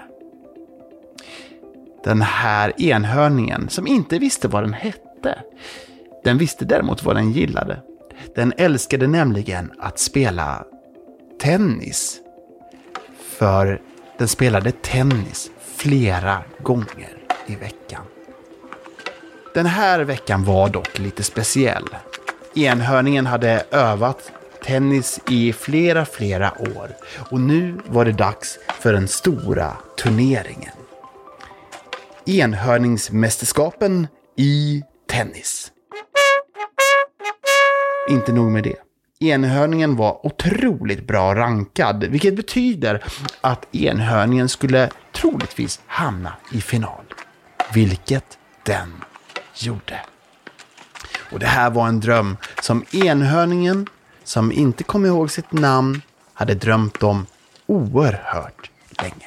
Den 2.05 2.23
här 2.23 2.83
enhörningen, 2.83 3.69
som 3.69 3.87
inte 3.87 4.19
visste 4.19 4.49
vad 4.49 4.63
den 4.63 4.73
hette, 4.73 5.39
den 6.25 6.39
visste 6.39 6.65
däremot 6.65 7.05
vad 7.05 7.17
den 7.17 7.33
gillade. 7.33 7.83
Den 8.35 8.53
älskade 8.57 9.07
nämligen 9.07 9.73
att 9.79 9.99
spela 9.99 10.65
tennis. 11.41 12.21
För 13.39 13.81
den 14.19 14.29
spelade 14.29 14.73
tennis 14.73 15.51
flera 15.61 16.43
gånger 16.59 17.19
i 17.47 17.55
veckan. 17.55 18.03
Den 19.55 19.67
här 19.67 20.01
veckan 20.01 20.45
var 20.45 20.69
dock 20.69 20.99
lite 20.99 21.23
speciell. 21.23 21.89
Enhörningen 22.57 23.27
hade 23.27 23.65
övat 23.71 24.33
tennis 24.65 25.21
i 25.31 25.53
flera, 25.53 26.05
flera 26.05 26.53
år 26.61 26.91
och 27.31 27.41
nu 27.41 27.81
var 27.87 28.05
det 28.05 28.13
dags 28.13 28.59
för 28.81 28.93
den 28.93 29.09
stora 29.09 29.73
turneringen. 29.97 30.73
Enhörningsmästerskapen 32.27 34.07
i 34.37 34.83
tennis. 35.11 35.73
Inte 38.11 38.33
nog 38.33 38.51
med 38.51 38.65
det. 38.65 38.77
Enhörningen 39.21 39.97
var 39.97 40.27
otroligt 40.27 41.07
bra 41.07 41.35
rankad, 41.35 42.05
vilket 42.05 42.37
betyder 42.37 43.05
att 43.41 43.75
enhörningen 43.75 44.49
skulle 44.49 44.91
troligtvis 45.13 45.81
hamna 45.87 46.33
i 46.53 46.61
final. 46.61 47.05
Vilket 47.75 48.39
den 48.63 49.05
gjorde. 49.55 50.01
Och 51.31 51.39
det 51.39 51.47
här 51.47 51.71
var 51.71 51.89
en 51.89 52.01
dröm 52.01 52.37
som 52.63 52.85
enhörningen, 52.93 53.87
som 54.25 54.53
inte 54.53 54.85
kom 54.85 55.07
ihåg 55.07 55.31
sitt 55.31 55.53
namn, 55.53 56.03
hade 56.35 56.55
drömt 56.55 57.03
om 57.03 57.27
oerhört 57.67 58.71
länge. 59.03 59.27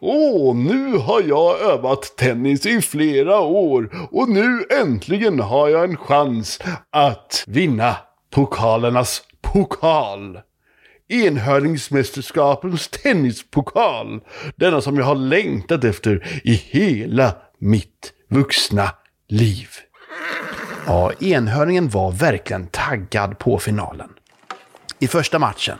Åh, 0.00 0.56
nu 0.56 0.96
har 0.96 1.22
jag 1.22 1.60
övat 1.60 2.16
tennis 2.16 2.66
i 2.66 2.80
flera 2.80 3.40
år 3.40 4.08
och 4.10 4.28
nu 4.28 4.64
äntligen 4.80 5.40
har 5.40 5.68
jag 5.68 5.84
en 5.84 5.96
chans 5.96 6.60
att 6.90 7.44
vinna 7.46 7.96
pokalernas 8.30 9.22
pokal. 9.42 10.38
Enhörningsmästerskapens 11.08 12.88
tennispokal. 12.88 14.20
Denna 14.56 14.80
som 14.80 14.96
jag 14.96 15.04
har 15.04 15.14
längtat 15.14 15.84
efter 15.84 16.40
i 16.44 16.54
hela 16.54 17.32
mitt 17.58 18.12
vuxna 18.28 18.90
liv. 19.28 19.68
Ja, 20.86 21.12
enhörningen 21.12 21.88
var 21.88 22.12
verkligen 22.12 22.66
taggad 22.66 23.38
på 23.38 23.58
finalen. 23.58 24.10
I 24.98 25.06
första 25.06 25.38
matchen 25.38 25.78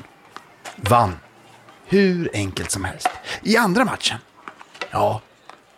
vann 0.77 1.17
hur 1.87 2.31
enkelt 2.33 2.71
som 2.71 2.85
helst. 2.85 3.09
I 3.43 3.57
andra 3.57 3.85
matchen, 3.85 4.19
ja, 4.91 5.21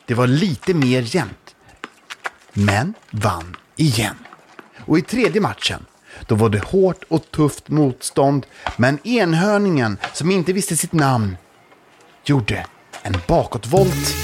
det 0.06 0.14
var 0.14 0.26
lite 0.26 0.74
mer 0.74 1.16
jämnt. 1.16 1.54
Men 2.52 2.94
vann 3.10 3.56
igen. 3.76 4.16
Och 4.78 4.98
i 4.98 5.02
tredje 5.02 5.40
matchen, 5.40 5.86
då 6.26 6.34
var 6.34 6.48
det 6.48 6.64
hårt 6.64 7.04
och 7.08 7.30
tufft 7.30 7.68
motstånd, 7.68 8.46
men 8.76 9.06
enhörningen 9.06 9.98
som 10.12 10.30
inte 10.30 10.52
visste 10.52 10.76
sitt 10.76 10.92
namn 10.92 11.36
gjorde 12.24 12.66
en 13.02 13.16
bakåtvolt 13.26 14.14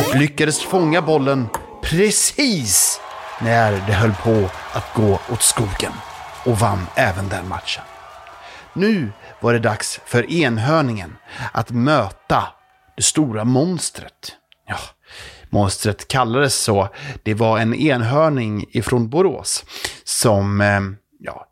och 0.00 0.16
lyckades 0.16 0.60
fånga 0.60 1.02
bollen 1.02 1.48
precis 1.82 2.87
när 3.42 3.72
det 3.86 3.92
höll 3.92 4.12
på 4.12 4.50
att 4.72 4.94
gå 4.94 5.18
åt 5.32 5.42
skogen 5.42 5.92
och 6.44 6.58
vann 6.58 6.86
även 6.94 7.28
den 7.28 7.48
matchen. 7.48 7.84
Nu 8.72 9.12
var 9.40 9.52
det 9.52 9.58
dags 9.58 10.00
för 10.04 10.32
enhörningen 10.32 11.16
att 11.52 11.70
möta 11.70 12.44
det 12.96 13.02
stora 13.02 13.44
monstret. 13.44 14.32
Ja, 14.66 14.76
monstret 15.50 16.08
kallades 16.08 16.54
så. 16.54 16.88
Det 17.22 17.34
var 17.34 17.58
en 17.58 17.74
enhörning 17.74 18.64
ifrån 18.70 19.08
Borås 19.08 19.64
som 20.04 20.60
eh, 20.60 20.80
ja, 21.18 21.46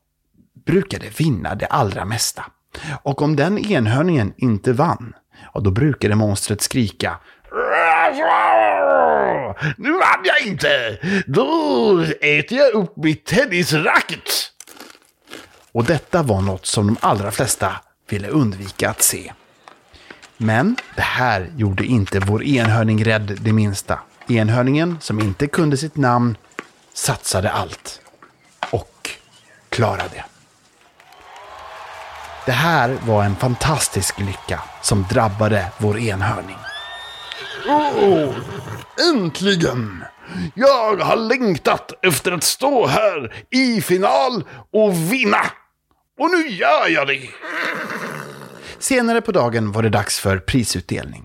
brukade 0.67 1.07
vinna 1.19 1.55
det 1.55 1.67
allra 1.67 2.05
mesta. 2.05 2.45
Och 3.03 3.23
om 3.23 3.37
den 3.37 3.59
enhörningen 3.59 4.35
inte 4.37 4.73
vann, 4.73 5.15
ja, 5.55 5.61
då 5.61 5.71
brukade 5.71 6.15
monstret 6.15 6.61
skrika 6.63 7.19
nu 9.77 9.93
vann 9.93 10.25
jag 10.25 10.41
inte! 10.47 10.99
Då 11.27 12.05
äter 12.21 12.59
jag 12.59 12.73
upp 12.73 12.97
mitt 12.97 13.25
tennisracket! 13.25 14.53
Och 15.73 15.85
detta 15.85 16.23
var 16.23 16.41
något 16.41 16.67
som 16.67 16.87
de 16.87 16.97
allra 17.01 17.31
flesta 17.31 17.77
ville 18.09 18.29
undvika 18.29 18.91
att 18.91 19.03
se. 19.03 19.33
Men 20.37 20.77
det 20.97 21.03
här 21.03 21.51
gjorde 21.57 21.85
inte 21.85 22.21
vår 22.21 22.45
enhörning 22.45 23.05
rädd 23.05 23.39
det 23.41 23.53
minsta. 23.53 23.99
Enhörningen, 24.29 24.99
som 25.01 25.21
inte 25.21 25.47
kunde 25.47 25.77
sitt 25.77 25.97
namn, 25.97 26.37
satsade 26.93 27.51
allt. 27.51 28.01
Och 28.71 29.11
det. 30.13 30.25
Det 32.47 32.53
här 32.53 32.97
var 33.07 33.25
en 33.25 33.37
fantastisk 33.37 34.21
lycka 34.21 34.63
som 34.83 35.07
drabbade 35.11 35.73
vår 35.79 35.99
enhörning. 35.99 36.57
Oh 37.69 38.35
äntligen! 39.01 40.05
Jag 40.55 40.97
har 40.97 41.17
längtat 41.17 41.93
efter 42.03 42.33
att 42.33 42.45
stå 42.45 42.87
här 42.87 43.45
i 43.51 43.81
final 43.81 44.45
och 44.73 45.13
vinna. 45.13 45.41
Och 46.19 46.31
nu 46.31 46.49
gör 46.49 46.89
jag 46.89 47.07
det! 47.07 47.29
Senare 48.79 49.21
på 49.21 49.33
dagen 49.33 49.73
var 49.73 49.83
det 49.83 49.89
dags 49.89 50.21
för 50.21 50.39
prisutdelning. 50.39 51.25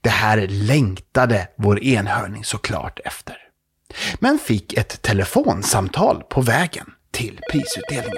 Det 0.00 0.08
här 0.10 0.46
längtade 0.48 1.48
vår 1.58 1.84
enhörning 1.84 2.44
såklart 2.44 3.00
efter. 3.04 3.36
Men 4.20 4.38
fick 4.38 4.72
ett 4.72 5.02
telefonsamtal 5.02 6.22
på 6.30 6.40
vägen 6.40 6.86
till 7.10 7.40
prisutdelningen. 7.50 8.16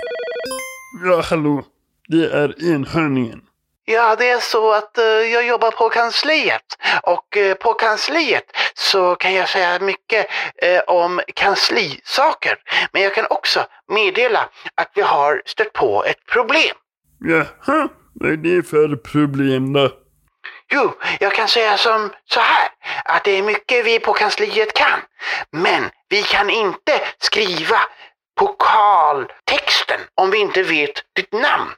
Ja, 1.04 1.22
hallå. 1.30 1.62
Det 2.08 2.26
är 2.26 2.64
enhörningen. 2.72 3.40
Ja, 3.86 4.16
det 4.16 4.30
är 4.30 4.40
så 4.40 4.72
att 4.72 4.98
eh, 4.98 5.04
jag 5.04 5.46
jobbar 5.46 5.70
på 5.70 5.88
kansliet. 5.88 6.78
Och 7.02 7.36
eh, 7.36 7.54
på 7.54 7.74
kansliet 7.74 8.44
så 8.74 9.14
kan 9.14 9.34
jag 9.34 9.48
säga 9.48 9.78
mycket 9.78 10.26
eh, 10.62 10.80
om 10.80 11.20
kanslisaker. 11.34 12.56
Men 12.92 13.02
jag 13.02 13.14
kan 13.14 13.26
också 13.30 13.66
meddela 13.88 14.48
att 14.74 14.90
vi 14.94 15.02
har 15.02 15.42
stött 15.46 15.72
på 15.72 16.04
ett 16.04 16.26
problem. 16.26 16.76
Jaha, 17.20 17.88
vad 18.14 18.32
är 18.32 18.36
det 18.36 18.62
för 18.62 18.96
problem 18.96 19.72
då? 19.72 19.90
Jo, 20.72 20.92
jag 21.20 21.32
kan 21.32 21.48
säga 21.48 21.76
som 21.76 22.10
så 22.24 22.40
här, 22.40 22.68
att 23.04 23.24
det 23.24 23.30
är 23.38 23.42
mycket 23.42 23.86
vi 23.86 23.98
på 23.98 24.12
kansliet 24.12 24.74
kan. 24.74 25.00
Men 25.50 25.90
vi 26.08 26.22
kan 26.22 26.50
inte 26.50 27.00
skriva 27.18 27.78
pokaltexten 28.38 30.00
om 30.14 30.30
vi 30.30 30.38
inte 30.38 30.62
vet 30.62 31.02
ditt 31.16 31.32
namn. 31.32 31.70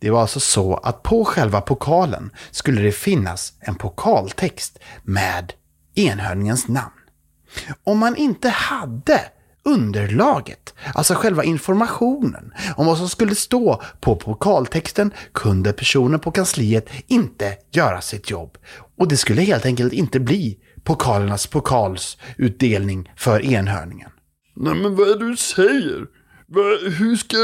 Det 0.00 0.10
var 0.10 0.20
alltså 0.20 0.40
så 0.40 0.74
att 0.74 1.02
på 1.02 1.24
själva 1.24 1.60
pokalen 1.60 2.30
skulle 2.50 2.82
det 2.82 2.92
finnas 2.92 3.52
en 3.60 3.74
pokaltext 3.74 4.78
med 5.02 5.52
enhörningens 5.94 6.68
namn. 6.68 6.92
Om 7.84 7.98
man 7.98 8.16
inte 8.16 8.48
hade 8.48 9.20
underlaget, 9.64 10.74
alltså 10.94 11.14
själva 11.14 11.44
informationen 11.44 12.52
om 12.76 12.86
vad 12.86 12.98
som 12.98 13.08
skulle 13.08 13.34
stå 13.34 13.82
på 14.00 14.16
pokaltexten 14.16 15.12
kunde 15.32 15.72
personen 15.72 16.20
på 16.20 16.30
kansliet 16.30 16.88
inte 17.06 17.56
göra 17.70 18.00
sitt 18.00 18.30
jobb. 18.30 18.58
Och 18.98 19.08
det 19.08 19.16
skulle 19.16 19.42
helt 19.42 19.66
enkelt 19.66 19.92
inte 19.92 20.20
bli 20.20 20.58
pokalernas 20.84 21.46
pokalsutdelning 21.46 23.12
för 23.16 23.44
enhörningen. 23.44 24.10
Nej 24.56 24.74
men 24.74 24.96
vad 24.96 25.08
är 25.08 25.18
det 25.18 25.28
du 25.28 25.36
säger? 25.36 26.06
Va, 26.46 26.62
hur 26.98 27.16
ska... 27.16 27.36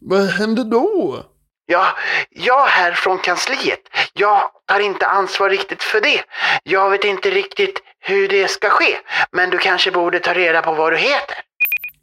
Vad 0.00 0.26
händer 0.26 0.64
då? 0.64 1.24
Ja, 1.66 1.86
jag 2.30 2.66
här 2.66 2.92
från 2.92 3.18
kansliet, 3.18 3.80
jag 4.12 4.50
tar 4.66 4.80
inte 4.80 5.06
ansvar 5.06 5.50
riktigt 5.50 5.82
för 5.82 6.00
det. 6.00 6.24
Jag 6.62 6.90
vet 6.90 7.04
inte 7.04 7.30
riktigt 7.30 7.82
hur 8.00 8.28
det 8.28 8.48
ska 8.48 8.70
ske, 8.70 8.96
men 9.32 9.50
du 9.50 9.58
kanske 9.58 9.90
borde 9.90 10.20
ta 10.20 10.34
reda 10.34 10.62
på 10.62 10.74
vad 10.74 10.92
du 10.92 10.96
heter. 10.96 11.36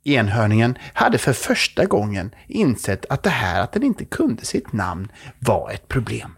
Enhörningen 0.03 0.77
hade 0.93 1.17
för 1.17 1.33
första 1.33 1.85
gången 1.85 2.35
insett 2.47 3.05
att 3.09 3.23
det 3.23 3.29
här 3.29 3.61
att 3.61 3.71
den 3.71 3.83
inte 3.83 4.05
kunde 4.05 4.45
sitt 4.45 4.73
namn 4.73 5.11
var 5.39 5.71
ett 5.71 5.87
problem. 5.87 6.37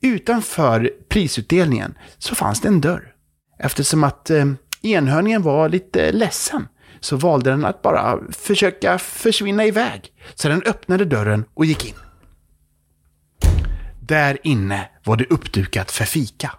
Utanför 0.00 0.90
prisutdelningen 1.08 1.98
så 2.18 2.34
fanns 2.34 2.60
det 2.60 2.68
en 2.68 2.80
dörr. 2.80 3.12
Eftersom 3.58 4.04
att 4.04 4.30
eh, 4.30 4.44
enhörningen 4.82 5.42
var 5.42 5.68
lite 5.68 6.12
ledsen 6.12 6.68
så 7.06 7.16
valde 7.16 7.50
den 7.50 7.64
att 7.64 7.82
bara 7.82 8.18
försöka 8.32 8.98
försvinna 8.98 9.64
iväg. 9.64 10.12
Så 10.34 10.48
den 10.48 10.62
öppnade 10.62 11.04
dörren 11.04 11.44
och 11.54 11.64
gick 11.64 11.84
in. 11.88 11.94
Där 14.00 14.38
inne 14.42 14.88
var 15.04 15.16
det 15.16 15.24
uppdukat 15.30 15.90
för 15.90 16.04
fika. 16.04 16.52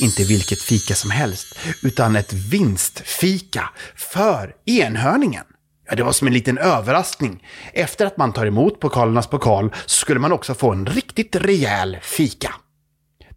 Inte 0.00 0.24
vilket 0.24 0.62
fika 0.62 0.94
som 0.94 1.10
helst, 1.10 1.58
utan 1.82 2.16
ett 2.16 2.32
vinstfika 2.32 3.70
för 3.94 4.54
enhörningen. 4.64 5.44
Ja, 5.88 5.96
det 5.96 6.02
var 6.02 6.12
som 6.12 6.26
en 6.26 6.34
liten 6.34 6.58
överraskning. 6.58 7.46
Efter 7.72 8.06
att 8.06 8.16
man 8.16 8.32
tar 8.32 8.46
emot 8.46 8.80
pokalernas 8.80 9.26
pokal 9.26 9.72
så 9.86 10.00
skulle 10.00 10.20
man 10.20 10.32
också 10.32 10.54
få 10.54 10.72
en 10.72 10.86
riktigt 10.86 11.36
rejäl 11.36 11.98
fika. 12.02 12.54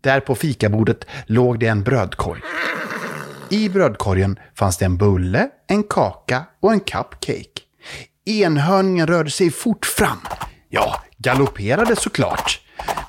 Där 0.01 0.19
på 0.19 0.35
fikabordet 0.35 1.05
låg 1.25 1.59
det 1.59 1.67
en 1.67 1.83
brödkorg. 1.83 2.41
I 3.51 3.69
brödkorgen 3.69 4.39
fanns 4.55 4.77
det 4.77 4.85
en 4.85 4.97
bulle, 4.97 5.49
en 5.67 5.83
kaka 5.83 6.45
och 6.59 6.71
en 6.71 6.79
cupcake. 6.79 7.61
Enhörningen 8.25 9.07
rörde 9.07 9.31
sig 9.31 9.51
fort 9.51 9.85
fram. 9.85 10.19
Ja, 10.69 11.03
galopperade 11.17 11.95
såklart. 11.95 12.61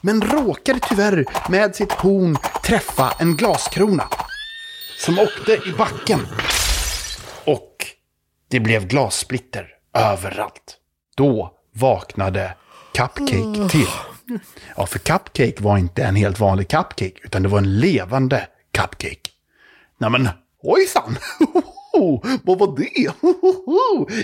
Men 0.03 0.22
råkade 0.22 0.81
tyvärr 0.88 1.24
med 1.50 1.76
sitt 1.76 1.92
horn 1.92 2.37
träffa 2.64 3.12
en 3.18 3.37
glaskrona. 3.37 4.09
Som 4.98 5.18
åkte 5.18 5.53
i 5.53 5.72
backen. 5.79 6.20
Och 7.44 7.76
det 8.48 8.61
blev 8.61 8.87
glassplitter 8.87 9.66
överallt. 9.94 10.76
Då 11.16 11.53
vaknade 11.74 12.55
Cupcake 12.94 13.68
till. 13.70 13.88
Ja, 14.76 14.87
för 14.87 14.98
Cupcake 14.98 15.55
var 15.59 15.79
inte 15.79 16.05
en 16.05 16.16
helt 16.16 16.40
vanlig 16.40 16.68
cupcake, 16.68 17.12
utan 17.22 17.42
det 17.42 17.48
var 17.48 17.59
en 17.59 17.79
levande 17.81 18.46
cupcake. 18.72 19.30
Nej 20.01 20.11
men, 20.11 20.29
ojsan! 20.63 21.17
Vad 22.43 22.59
var 22.59 22.77
det? 22.77 23.13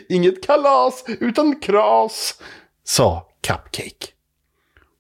Inget 0.15 0.47
kalas 0.47 1.05
utan 1.07 1.61
kras, 1.61 2.41
sa 2.85 3.29
Cupcake. 3.47 4.07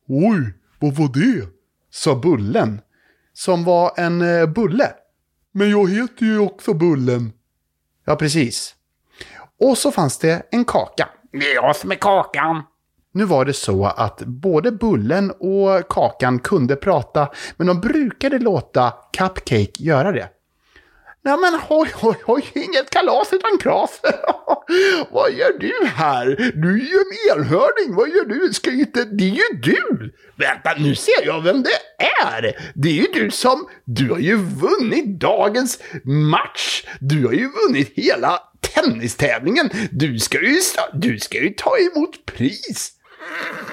Oj, 0.09 0.55
vad 0.81 0.95
var 0.95 1.09
det? 1.09 1.49
sa 1.91 2.15
Bullen, 2.15 2.81
som 3.33 3.65
var 3.65 3.93
en 3.97 4.23
eh, 4.23 4.47
bulle. 4.47 4.91
Men 5.53 5.71
jag 5.71 5.91
heter 5.91 6.27
ju 6.27 6.39
också 6.39 6.75
Bullen. 6.75 7.33
Ja, 8.05 8.17
precis. 8.17 8.75
Och 9.61 9.79
så 9.79 9.91
fanns 9.91 10.19
det 10.19 10.43
en 10.51 10.65
kaka. 10.65 11.09
Det 11.33 11.51
är 11.51 11.55
jag 11.55 11.77
som 11.77 11.91
är 11.91 11.95
kakan. 11.95 12.62
Nu 13.12 13.25
var 13.25 13.45
det 13.45 13.53
så 13.53 13.87
att 13.87 14.23
både 14.23 14.73
Bullen 14.73 15.31
och 15.31 15.89
Kakan 15.89 16.39
kunde 16.39 16.77
prata, 16.77 17.29
men 17.57 17.67
de 17.67 17.81
brukade 17.81 18.39
låta 18.39 18.93
Cupcake 19.12 19.73
göra 19.77 20.12
det. 20.12 20.29
Nej 21.27 21.37
men 21.39 21.55
hoj, 21.55 21.91
hoj, 21.95 22.17
hoj, 22.25 22.45
inget 22.55 22.91
kalas 22.91 23.33
utan 23.33 23.59
kras. 23.59 24.01
vad 25.11 25.33
gör 25.33 25.59
du 25.59 25.87
här? 25.87 26.53
Du 26.55 26.69
är 26.69 26.85
ju 26.85 26.97
en 26.97 27.39
enhörning, 27.39 27.95
vad 27.97 28.09
gör 28.09 28.25
du? 28.25 28.53
Ska 28.53 28.73
inte... 28.73 29.05
Det 29.05 29.25
är 29.25 29.35
ju 29.35 29.61
du! 29.62 30.15
Vänta, 30.37 30.75
nu 30.79 30.95
ser 30.95 31.25
jag 31.25 31.43
vem 31.43 31.62
det 31.62 32.05
är! 32.23 32.73
Det 32.75 32.89
är 32.89 32.93
ju 32.93 33.07
du 33.12 33.31
som... 33.31 33.69
Du 33.85 34.11
har 34.11 34.19
ju 34.19 34.37
vunnit 34.37 35.21
dagens 35.21 35.79
match! 36.05 36.85
Du 37.01 37.27
har 37.27 37.33
ju 37.33 37.51
vunnit 37.51 37.93
hela 37.97 38.43
tennistävlingen! 38.61 39.71
Du 39.91 40.19
ska 40.19 40.41
ju, 40.41 40.61
du 40.93 41.19
ska 41.19 41.39
ju 41.39 41.51
ta 41.51 41.77
emot 41.79 42.27
pris! 42.27 42.93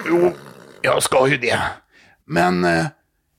Jo, 0.08 0.34
jag 0.82 1.04
ska 1.04 1.28
ju 1.28 1.38
det. 1.38 1.60
Men 2.28 2.64
eh, 2.64 2.86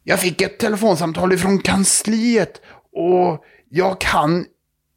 jag 0.05 0.21
fick 0.21 0.41
ett 0.41 0.59
telefonsamtal 0.59 1.33
ifrån 1.33 1.59
kansliet 1.59 2.61
och 2.93 3.45
jag 3.75 4.01
kan 4.01 4.47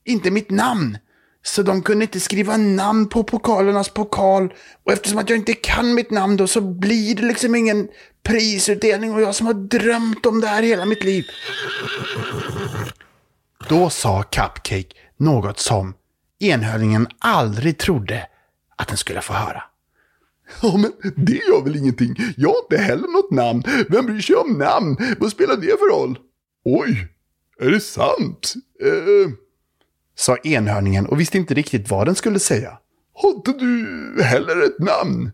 inte 0.05 0.31
mitt 0.31 0.49
namn. 0.49 0.97
Så 1.43 1.63
de 1.63 1.81
kunde 1.81 2.05
inte 2.05 2.19
skriva 2.19 2.57
namn 2.57 3.09
på 3.09 3.23
pokalernas 3.23 3.89
pokal. 3.89 4.53
Och 4.83 4.91
eftersom 4.91 5.19
att 5.19 5.29
jag 5.29 5.39
inte 5.39 5.53
kan 5.53 5.93
mitt 5.93 6.11
namn 6.11 6.37
då 6.37 6.47
så 6.47 6.61
blir 6.61 7.15
det 7.15 7.25
liksom 7.25 7.55
ingen 7.55 7.87
prisutdelning. 8.23 9.13
Och 9.13 9.21
jag 9.21 9.35
som 9.35 9.47
har 9.47 9.53
drömt 9.53 10.25
om 10.25 10.41
det 10.41 10.47
här 10.47 10.63
hela 10.63 10.85
mitt 10.85 11.03
liv. 11.03 11.25
Då 13.69 13.89
sa 13.89 14.23
Cupcake 14.23 14.95
något 15.17 15.59
som 15.59 15.93
enhörningen 16.39 17.07
aldrig 17.19 17.77
trodde 17.77 18.27
att 18.75 18.87
den 18.87 18.97
skulle 18.97 19.21
få 19.21 19.33
höra. 19.33 19.63
Ja, 20.61 20.77
men 20.77 20.91
det 21.15 21.35
gör 21.35 21.63
väl 21.63 21.75
ingenting. 21.75 22.15
Jag 22.37 22.49
har 22.49 22.61
inte 22.63 22.77
heller 22.77 23.07
något 23.07 23.31
namn. 23.31 23.63
Vem 23.89 24.05
bryr 24.05 24.21
sig 24.21 24.35
om 24.35 24.53
namn? 24.57 24.97
Vad 25.19 25.31
spelar 25.31 25.55
det 25.55 25.79
för 25.79 25.93
roll? 25.93 26.19
Oj, 26.65 27.07
är 27.59 27.71
det 27.71 27.79
sant? 27.79 28.53
Eh, 28.81 29.31
sa 30.15 30.37
enhörningen 30.37 31.05
och 31.05 31.19
visste 31.19 31.37
inte 31.37 31.53
riktigt 31.53 31.89
vad 31.89 32.07
den 32.07 32.15
skulle 32.15 32.39
säga. 32.39 32.77
Har 33.13 33.29
inte 33.29 33.51
du 33.51 34.23
heller 34.23 34.63
ett 34.63 34.79
namn? 34.79 35.31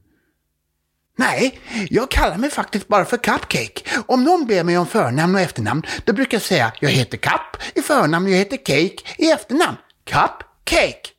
Nej, 1.17 1.59
jag 1.89 2.12
kallar 2.12 2.38
mig 2.38 2.49
faktiskt 2.49 2.88
bara 2.88 3.05
för 3.05 3.17
Cupcake. 3.17 3.81
Om 4.05 4.23
någon 4.23 4.47
ber 4.47 4.63
mig 4.63 4.77
om 4.77 4.88
förnamn 4.88 5.36
och 5.36 5.41
efternamn, 5.41 5.83
då 6.05 6.13
brukar 6.13 6.36
jag 6.36 6.41
säga 6.41 6.73
jag 6.79 6.89
heter 6.89 7.17
Cup 7.17 7.77
i 7.77 7.81
förnamn 7.81 8.25
och 8.25 8.31
jag 8.31 8.38
heter 8.38 8.57
Cake 8.57 8.97
i 9.17 9.31
efternamn. 9.31 9.77
Cupcake. 10.03 11.09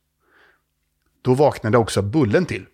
Då 1.22 1.34
vaknade 1.34 1.78
också 1.78 2.02
Bullen 2.02 2.46
till 2.46 2.66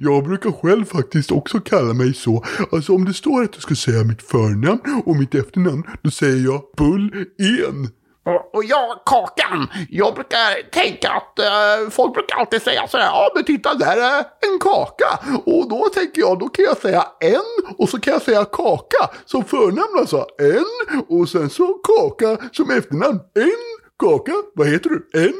jag 0.00 0.24
brukar 0.24 0.52
själv 0.62 0.84
faktiskt 0.84 1.32
också 1.32 1.60
kalla 1.60 1.94
mig 1.94 2.14
så. 2.14 2.44
Alltså 2.72 2.94
om 2.94 3.04
det 3.04 3.14
står 3.14 3.42
att 3.42 3.54
jag 3.54 3.62
ska 3.62 3.74
säga 3.74 4.04
mitt 4.04 4.22
förnamn 4.22 5.02
och 5.06 5.16
mitt 5.16 5.34
efternamn, 5.34 5.82
då 6.02 6.10
säger 6.10 6.44
jag 6.44 6.62
Bull 6.76 7.26
en. 7.38 7.88
Och, 8.26 8.54
och 8.54 8.64
jag, 8.64 8.98
Kakan, 9.06 9.68
jag 9.90 10.14
brukar 10.14 10.70
tänka 10.70 11.10
att 11.10 11.38
eh, 11.38 11.90
folk 11.90 12.14
brukar 12.14 12.36
alltid 12.36 12.62
säga 12.62 12.88
sådär, 12.88 13.04
ja 13.04 13.30
men 13.34 13.44
titta 13.44 13.74
där 13.74 13.96
är 13.96 14.18
en 14.18 14.58
kaka. 14.60 15.38
Och 15.46 15.68
då 15.68 15.88
tänker 15.94 16.20
jag, 16.20 16.38
då 16.38 16.48
kan 16.48 16.64
jag 16.64 16.76
säga 16.76 17.06
en 17.20 17.74
och 17.78 17.88
så 17.88 18.00
kan 18.00 18.12
jag 18.12 18.22
säga 18.22 18.44
kaka 18.44 19.10
som 19.24 19.44
förnamn 19.44 19.98
alltså. 19.98 20.26
En 20.38 20.98
och 21.08 21.28
sen 21.28 21.50
så 21.50 21.66
kaka 21.66 22.38
som 22.52 22.70
efternamn. 22.70 23.20
En 23.34 23.50
kaka, 23.98 24.32
vad 24.54 24.66
heter 24.68 24.90
du? 24.90 25.10
En 25.12 25.34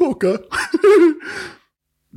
kaka. 0.00 0.28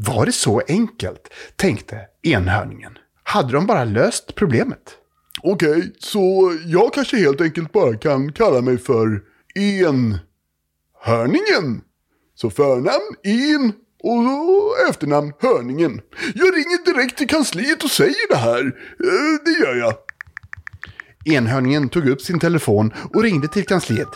Var 0.08 0.26
det 0.26 0.32
så 0.32 0.62
enkelt? 0.68 1.34
tänkte 1.56 1.98
enhörningen. 2.24 2.98
Hade 3.24 3.52
de 3.54 3.66
bara 3.68 3.84
löst 3.84 4.36
problemet? 4.36 4.96
Okej, 5.44 5.94
så 6.00 6.54
jag 6.66 6.94
kanske 6.94 7.18
helt 7.18 7.42
enkelt 7.42 7.72
bara 7.72 7.98
kan 7.98 8.34
kalla 8.34 8.62
mig 8.62 8.78
för 8.78 9.22
Enhörningen. 9.56 10.22
Så 12.36 12.50
förnamn 12.50 13.16
En 13.24 13.74
och 14.04 14.90
efternamn 14.90 15.34
Hörningen. 15.40 16.02
Jag 16.36 16.56
ringer 16.56 16.86
direkt 16.94 17.18
till 17.18 17.28
kansliet 17.28 17.84
och 17.84 17.92
säger 17.92 18.28
det 18.30 18.36
här. 18.38 18.60
Eh, 18.66 19.44
Det 19.46 19.52
gör 19.66 19.76
jag. 19.76 19.94
Enhörningen 21.36 21.90
tog 21.90 22.10
upp 22.10 22.22
sin 22.22 22.40
telefon 22.40 22.94
och 23.14 23.24
ringde 23.24 23.48
till 23.48 23.66
kansliet. 23.66 24.08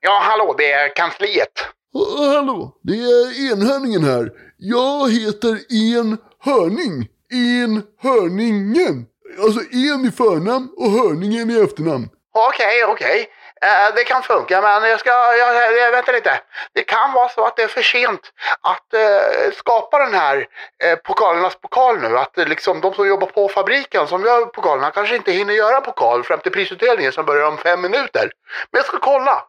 Ja, 0.00 0.20
hallå, 0.24 0.54
det 0.58 0.72
är 0.72 0.96
kansliet. 0.96 1.52
Hallå, 1.94 2.78
det 2.82 2.92
är 2.92 3.52
enhörningen 3.52 4.04
här. 4.04 4.30
Jag 4.58 5.12
heter 5.12 5.54
Enhörning. 5.94 7.08
Enhörningen. 7.32 9.06
Alltså 9.42 9.60
en 9.60 10.04
i 10.04 10.10
förnamn 10.10 10.68
och 10.76 10.90
hörningen 10.90 11.50
i 11.50 11.60
efternamn. 11.60 12.08
Okej, 12.34 12.84
okej. 12.84 13.28
Eh, 13.62 13.94
det 13.94 14.04
kan 14.04 14.22
funka, 14.22 14.60
men 14.62 14.90
jag 14.90 15.00
ska... 15.00 15.10
Jag, 15.10 15.76
jag, 15.76 15.92
vänta 15.92 16.12
lite. 16.12 16.40
Det 16.72 16.82
kan 16.82 17.12
vara 17.12 17.28
så 17.28 17.44
att 17.44 17.56
det 17.56 17.62
är 17.62 17.68
för 17.68 17.82
sent 17.82 18.20
att 18.60 18.94
uh, 18.94 19.52
skapa 19.54 19.98
den 19.98 20.14
här 20.14 20.36
uh, 20.36 20.94
pokalernas 21.04 21.56
pokal 21.60 22.00
nu. 22.00 22.18
Att 22.18 22.38
eh, 22.38 22.46
liksom 22.46 22.80
de 22.80 22.94
som 22.94 23.08
jobbar 23.08 23.26
på 23.26 23.48
fabriken 23.48 24.06
som 24.06 24.24
gör 24.24 24.44
pokalerna 24.46 24.90
kanske 24.90 25.16
inte 25.16 25.32
hinner 25.32 25.54
göra 25.54 25.80
pokal 25.80 26.22
fram 26.22 26.40
till 26.40 26.52
prisutdelningen 26.52 27.12
som 27.12 27.24
börjar 27.24 27.48
om 27.48 27.58
fem 27.58 27.80
minuter. 27.80 28.30
Men 28.70 28.78
jag 28.78 28.84
ska 28.84 28.98
kolla. 28.98 29.44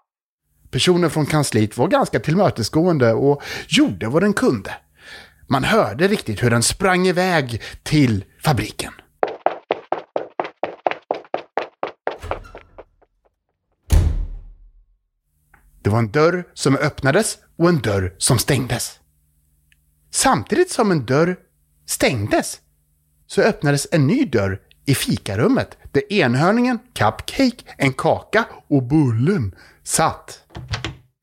Personen 0.74 1.10
från 1.10 1.26
kansliet 1.26 1.78
var 1.78 1.88
ganska 1.88 2.20
tillmötesgående 2.20 3.14
och 3.14 3.44
gjorde 3.68 4.08
vad 4.08 4.24
den 4.24 4.34
kunde. 4.34 4.74
Man 5.48 5.64
hörde 5.64 6.08
riktigt 6.08 6.44
hur 6.44 6.50
den 6.50 6.64
sprang 6.64 7.08
iväg 7.08 7.62
till 7.84 8.24
fabriken. 8.44 8.94
Det 15.82 15.90
var 15.90 16.00
en 16.00 16.12
dörr 16.12 16.44
som 16.54 16.76
öppnades 16.76 17.38
och 17.58 17.70
en 17.70 17.80
dörr 17.80 18.16
som 18.18 18.40
stängdes. 18.40 19.00
Samtidigt 20.12 20.72
som 20.72 20.92
en 20.92 21.06
dörr 21.06 21.38
stängdes 21.86 22.60
så 23.28 23.42
öppnades 23.42 23.88
en 23.92 24.08
ny 24.08 24.26
dörr 24.26 24.60
i 24.86 24.96
fikarummet 24.96 25.78
där 25.92 26.14
enhörningen, 26.14 26.80
Cupcake, 26.94 27.64
en 27.78 27.94
kaka 27.94 28.46
och 28.68 28.84
Bullen 28.84 29.56
satt. 29.84 30.40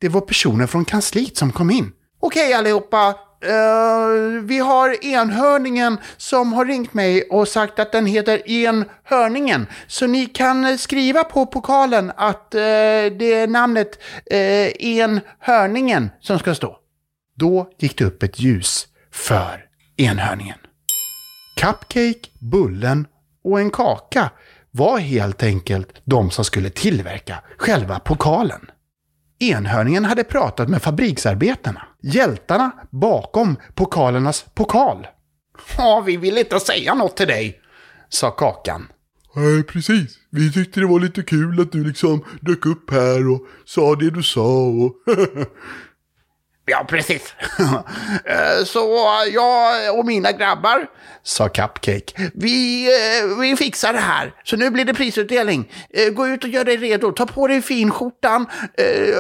Det 0.01 0.09
var 0.09 0.21
personer 0.21 0.67
från 0.67 0.85
kansliet 0.85 1.37
som 1.37 1.53
kom 1.53 1.71
in. 1.71 1.93
Okej 2.21 2.55
allihopa, 2.55 3.15
Uh, 3.45 4.43
vi 4.43 4.59
har 4.59 5.05
enhörningen 5.05 5.99
som 6.17 6.53
har 6.53 6.65
ringt 6.65 6.95
mig 6.95 7.23
och 7.23 7.49
sagt 7.49 7.79
att 7.79 7.93
den 7.93 8.07
heter 8.07 8.51
enhörningen. 8.51 9.67
Så 9.87 10.07
ni 10.07 10.27
kan 10.27 10.79
skriva 10.79 11.25
på 11.25 11.47
pokalen 11.47 12.13
att 12.17 12.55
uh, 12.55 12.61
det 13.19 13.33
är 13.33 13.47
namnet 13.47 13.99
uh, 14.33 14.87
enhörningen 14.87 16.11
som 16.21 16.39
ska 16.39 16.55
stå. 16.55 16.77
Då 17.37 17.71
gick 17.79 17.99
det 17.99 18.05
upp 18.05 18.23
ett 18.23 18.41
ljus 18.41 18.87
för 19.13 19.65
enhörningen. 19.97 20.59
Cupcake, 21.57 22.31
Bullen 22.39 23.07
och 23.45 23.61
en 23.61 23.71
kaka 23.71 24.31
var 24.71 24.99
helt 24.99 25.43
enkelt 25.43 25.89
de 26.05 26.31
som 26.31 26.45
skulle 26.45 26.71
tillverka 26.71 27.43
själva 27.57 27.99
pokalen. 27.99 28.71
Enhörningen 29.39 30.05
hade 30.05 30.25
pratat 30.25 30.69
med 30.69 30.83
fabriksarbetarna, 30.83 31.83
hjältarna 32.03 32.71
bakom 32.91 33.57
pokalernas 33.75 34.45
pokal. 34.55 35.07
Ja, 35.77 36.03
vi 36.07 36.17
vill 36.17 36.39
inte 36.39 36.61
säga 36.61 36.95
något 36.95 37.17
till 37.17 37.27
dig, 37.27 37.61
sa 38.09 38.31
Kakan. 38.31 38.89
Nej, 39.35 39.63
precis. 39.63 40.19
Vi 40.31 40.53
tyckte 40.53 40.81
det 40.81 40.87
var 40.87 41.01
lite 41.01 41.23
kul 41.23 41.61
att 41.61 41.73
du 41.73 41.85
liksom 41.85 42.25
dök 42.41 42.67
upp 42.67 42.91
här 42.91 43.31
och 43.31 43.41
sa 43.65 43.95
det 43.95 44.11
du 44.11 44.23
sa 44.23 44.63
och... 44.67 44.93
Ja, 46.71 46.85
precis. 46.89 47.35
Eh, 48.25 48.65
Så 48.65 49.09
jag 49.33 49.99
och 49.99 50.07
mina 50.07 50.33
grabbar, 50.33 50.87
sa 51.23 51.49
Cupcake. 51.49 52.31
vi, 52.35 52.87
eh, 52.87 53.39
vi 53.41 53.57
fixar 53.57 53.93
det 53.93 53.99
här. 53.99 54.35
Så 54.45 54.57
nu 54.57 54.71
blir 54.71 54.85
det 54.85 54.95
prisutdelning. 54.95 55.73
Eh, 55.91 56.13
Gå 56.13 56.27
ut 56.29 56.45
och 56.45 56.51
gör 56.51 56.65
dig 56.65 56.77
redo. 56.77 57.13
Ta 57.13 57.27
på 57.27 57.47
dig 57.47 57.63
finskjortan 57.63 58.47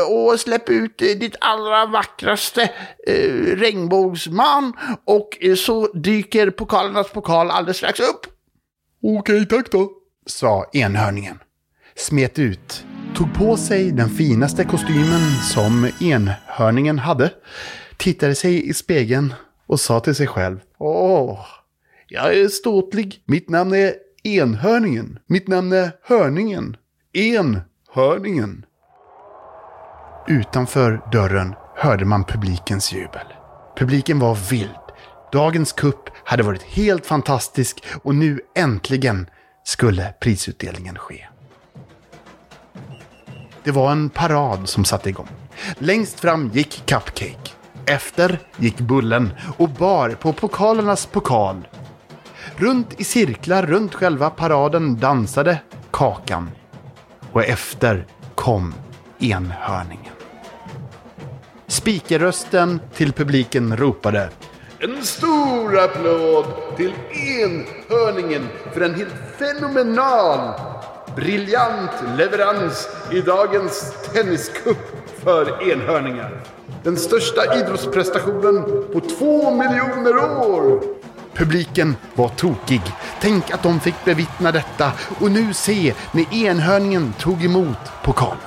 och 0.09 0.41
släpp 0.41 0.69
ut 0.69 0.99
ditt 0.99 1.37
allra 1.41 1.87
vackraste 1.87 2.71
regnbågsman. 3.57 4.73
Och 5.07 5.29
så 5.57 5.87
dyker 5.93 6.51
pokalernas 6.51 7.11
pokal 7.11 7.51
alldeles 7.51 7.77
strax 7.77 8.01
upp. 8.01 8.27
Okej, 9.19 9.47
tack 9.49 9.71
då. 9.71 9.91
sa 10.27 10.67
enhörningen. 10.73 11.39
Smet 11.97 12.39
ut, 12.39 12.85
tog 13.14 13.35
på 13.35 13.57
sig 13.57 13.90
den 13.90 14.11
finaste 14.11 14.64
kostymen 14.64 15.20
som 15.42 15.90
enhörningen 16.01 16.99
hade, 16.99 17.31
tittade 17.96 18.35
sig 18.35 18.68
i 18.68 18.75
spegeln 18.75 19.35
och 19.66 19.81
sa 19.81 20.01
till 20.01 20.14
sig 20.14 20.27
själv. 20.27 20.61
Åh, 20.79 21.46
jag 22.09 22.35
är 22.35 22.49
ståtlig. 22.49 23.23
Mitt 23.27 23.49
namn 23.49 23.75
är 23.75 23.94
enhörningen. 24.23 25.18
Mitt 25.27 25.49
namn 25.49 25.73
är 25.73 25.90
hörningen. 26.03 26.77
Enhörningen. 27.12 28.64
Utanför 30.29 31.03
dörren 31.12 31.55
hörde 31.77 32.05
man 32.05 32.25
publikens 32.25 32.92
jubel. 32.92 33.27
Publiken 33.77 34.18
var 34.18 34.51
vild. 34.51 34.70
Dagens 35.33 35.73
kupp 35.73 36.11
hade 36.25 36.42
varit 36.42 36.62
helt 36.62 37.07
fantastisk 37.07 37.85
och 38.03 38.14
nu 38.14 38.40
äntligen 38.57 39.27
skulle 39.64 40.14
prisutdelningen 40.20 40.99
ske. 40.99 41.30
Det 43.70 43.74
var 43.74 43.92
en 43.92 44.11
parad 44.11 44.68
som 44.68 44.85
satte 44.85 45.09
igång. 45.09 45.28
Längst 45.78 46.20
fram 46.20 46.50
gick 46.54 46.83
Cupcake. 46.87 47.50
Efter 47.87 48.38
gick 48.56 48.78
Bullen 48.78 49.30
och 49.59 49.68
bar 49.68 50.11
på 50.11 50.33
pokalernas 50.33 51.06
pokal. 51.06 51.68
Runt 52.56 53.00
i 53.00 53.04
cirklar 53.04 53.66
runt 53.66 53.94
själva 53.94 54.30
paraden 54.30 54.98
dansade 54.98 55.59
Kakan. 55.90 56.50
Och 57.33 57.44
efter 57.44 58.06
kom 58.35 58.74
enhörningen. 59.18 60.14
Spikerrösten 61.66 62.80
till 62.94 63.12
publiken 63.12 63.76
ropade 63.76 64.28
En 64.78 65.04
stor 65.04 65.78
applåd 65.78 66.44
till 66.76 66.92
enhörningen 67.12 68.48
för 68.72 68.80
en 68.80 68.94
helt 68.94 69.14
fenomenal, 69.38 70.61
briljant 71.16 71.90
leverans 72.16 72.88
i 73.12 73.20
dagens 73.20 73.92
tenniscup 74.12 74.79
för 75.25 75.70
enhörningar. 75.70 76.42
Den 76.83 76.96
största 76.96 77.59
idrottsprestationen 77.59 78.64
på 78.92 79.01
två 79.01 79.51
miljoner 79.51 80.16
år. 80.49 80.83
Publiken 81.35 81.96
var 82.14 82.29
tokig. 82.29 82.83
Tänk 83.20 83.51
att 83.51 83.62
de 83.62 83.81
fick 83.81 84.05
bevittna 84.05 84.53
detta 84.53 84.92
och 85.20 85.31
nu 85.31 85.55
se 85.55 85.94
när 86.12 86.35
enhörningen 86.35 87.12
tog 87.18 87.44
emot 87.44 87.79
pokalen. 88.05 88.38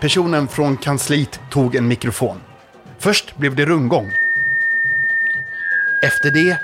Personen 0.00 0.48
från 0.48 0.76
kansliet 0.76 1.40
tog 1.50 1.74
en 1.74 1.88
mikrofon. 1.88 2.40
Först 2.98 3.36
blev 3.36 3.56
det 3.56 3.64
rundgång. 3.64 4.12
Efter 6.02 6.30
det 6.30 6.58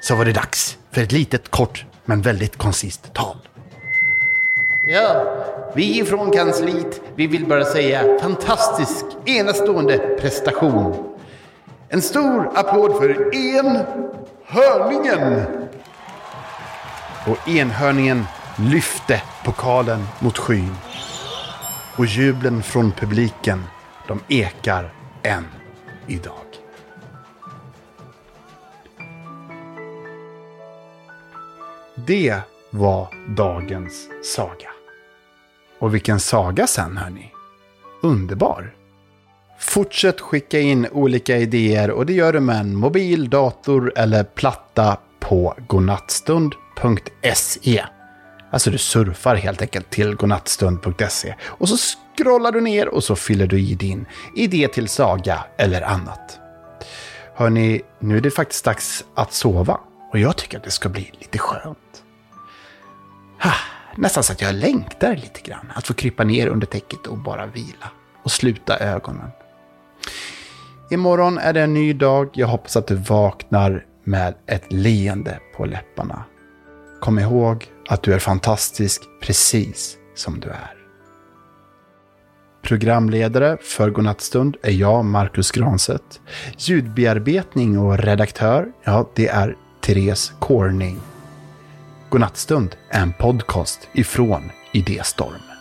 så 0.00 0.16
var 0.16 0.24
det 0.24 0.32
dags 0.32 0.78
för 0.90 1.02
ett 1.02 1.12
litet 1.12 1.50
kort 1.50 1.84
men 2.04 2.22
väldigt 2.22 2.56
koncist 2.56 3.12
tal. 3.12 3.36
Ja, 4.86 5.24
vi 5.74 6.04
från 6.04 6.30
kansliet, 6.30 7.00
vi 7.14 7.26
vill 7.26 7.46
bara 7.46 7.64
säga 7.64 8.18
fantastisk, 8.18 9.04
enastående 9.24 9.98
prestation. 9.98 11.14
En 11.88 12.02
stor 12.02 12.50
applåd 12.54 12.96
för 12.96 13.34
enhörningen! 13.34 15.42
Och 17.26 17.48
enhörningen 17.48 18.24
lyfte 18.58 19.22
pokalen 19.44 20.06
mot 20.20 20.38
skyn. 20.38 20.74
Och 21.96 22.06
jublen 22.06 22.62
från 22.62 22.92
publiken, 22.92 23.64
de 24.08 24.20
ekar 24.28 24.92
än 25.22 25.46
idag. 26.06 26.34
Det 31.94 32.40
var 32.70 33.08
dagens 33.36 34.08
saga. 34.24 34.71
Och 35.82 35.94
vilken 35.94 36.20
saga 36.20 36.66
sen 36.66 36.96
hörni. 36.96 37.32
underbar. 38.02 38.74
Fortsätt 39.58 40.20
skicka 40.20 40.60
in 40.60 40.86
olika 40.92 41.36
idéer 41.36 41.90
och 41.90 42.06
det 42.06 42.12
gör 42.12 42.32
du 42.32 42.40
med 42.40 42.60
en 42.60 42.76
mobil, 42.76 43.30
dator 43.30 43.92
eller 43.96 44.24
platta 44.24 44.96
på 45.20 45.54
godnattstund.se. 45.68 47.84
Alltså 48.50 48.70
du 48.70 48.78
surfar 48.78 49.36
helt 49.36 49.62
enkelt 49.62 49.90
till 49.90 50.14
godnattstund.se 50.14 51.34
och 51.42 51.68
så 51.68 51.76
scrollar 52.16 52.52
du 52.52 52.60
ner 52.60 52.88
och 52.88 53.04
så 53.04 53.16
fyller 53.16 53.46
du 53.46 53.60
i 53.60 53.74
din 53.74 54.06
idé 54.36 54.68
till 54.68 54.88
saga 54.88 55.44
eller 55.58 55.82
annat. 55.82 56.38
Hörni, 57.34 57.82
nu 57.98 58.16
är 58.16 58.20
det 58.20 58.30
faktiskt 58.30 58.64
dags 58.64 59.04
att 59.14 59.32
sova 59.32 59.80
och 60.12 60.18
jag 60.18 60.36
tycker 60.36 60.58
att 60.58 60.64
det 60.64 60.70
ska 60.70 60.88
bli 60.88 61.12
lite 61.20 61.38
skönt. 61.38 62.02
Ha, 63.42 63.52
nästan 63.96 64.22
så 64.22 64.32
att 64.32 64.40
jag 64.40 64.54
längtar 64.54 65.16
lite 65.16 65.40
grann 65.40 65.72
att 65.74 65.86
få 65.86 65.94
krypa 65.94 66.24
ner 66.24 66.46
under 66.46 66.66
täcket 66.66 67.06
och 67.06 67.18
bara 67.18 67.46
vila 67.46 67.90
och 68.22 68.30
sluta 68.30 68.78
ögonen. 68.78 69.30
Imorgon 70.90 71.38
är 71.38 71.52
det 71.52 71.60
en 71.60 71.74
ny 71.74 71.92
dag. 71.92 72.30
Jag 72.32 72.46
hoppas 72.46 72.76
att 72.76 72.86
du 72.86 72.94
vaknar 72.94 73.86
med 74.04 74.34
ett 74.46 74.72
leende 74.72 75.40
på 75.56 75.64
läpparna. 75.64 76.24
Kom 77.00 77.18
ihåg 77.18 77.66
att 77.88 78.02
du 78.02 78.14
är 78.14 78.18
fantastisk 78.18 79.02
precis 79.22 79.96
som 80.14 80.40
du 80.40 80.48
är. 80.48 80.82
Programledare 82.62 83.56
för 83.62 83.90
Godnattstund 83.90 84.56
är 84.62 84.70
jag, 84.70 85.04
Marcus 85.04 85.50
Granset. 85.50 86.20
Ljudbearbetning 86.56 87.78
och 87.78 87.98
redaktör, 87.98 88.72
ja, 88.84 89.10
det 89.14 89.28
är 89.28 89.56
Therese 89.80 90.32
Corning. 90.38 91.00
Godnattstund 92.12 92.76
är 92.90 93.02
en 93.02 93.12
podcast 93.12 93.88
ifrån 93.94 94.50
Idéstorm. 94.72 95.51